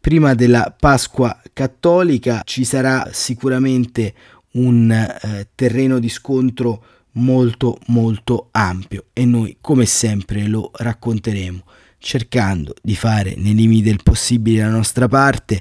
prima 0.00 0.34
della 0.34 0.74
Pasqua 0.78 1.40
cattolica 1.52 2.42
ci 2.44 2.64
sarà 2.64 3.10
sicuramente 3.12 4.14
un 4.52 4.90
eh, 4.90 5.48
terreno 5.54 5.98
di 5.98 6.08
scontro 6.08 6.84
molto 7.12 7.78
molto 7.88 8.48
ampio 8.52 9.06
e 9.12 9.24
noi 9.24 9.56
come 9.60 9.84
sempre 9.84 10.46
lo 10.46 10.70
racconteremo 10.72 11.64
cercando 11.98 12.74
di 12.80 12.94
fare 12.94 13.34
nei 13.36 13.54
limiti 13.54 13.82
del 13.82 14.00
possibile 14.02 14.62
la 14.62 14.70
nostra 14.70 15.08
parte 15.08 15.60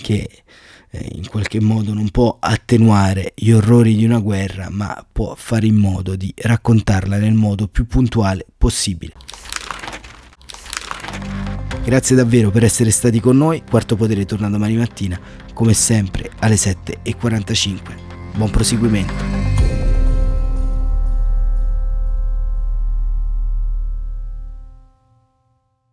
che 0.00 0.28
eh, 0.90 1.08
in 1.12 1.28
qualche 1.28 1.60
modo 1.60 1.92
non 1.92 2.10
può 2.10 2.36
attenuare 2.38 3.32
gli 3.34 3.50
orrori 3.50 3.96
di 3.96 4.04
una 4.04 4.18
guerra 4.18 4.68
ma 4.70 5.06
può 5.10 5.34
fare 5.34 5.66
in 5.66 5.76
modo 5.76 6.16
di 6.16 6.32
raccontarla 6.36 7.18
nel 7.18 7.34
modo 7.34 7.68
più 7.68 7.86
puntuale 7.86 8.46
possibile. 8.56 9.12
Grazie 11.84 12.16
davvero 12.16 12.50
per 12.50 12.64
essere 12.64 12.90
stati 12.90 13.20
con 13.20 13.36
noi, 13.36 13.62
Quarto 13.68 13.94
Potere 13.94 14.24
torna 14.24 14.50
domani 14.50 14.76
mattina 14.76 15.20
come 15.54 15.72
sempre 15.72 16.30
alle 16.40 16.56
7.45. 16.56 17.78
Buon 18.34 18.50
proseguimento. 18.50 19.24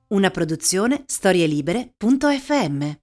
Una 0.08 0.30
produzione 0.30 1.04
storielibere.fm 1.06 3.03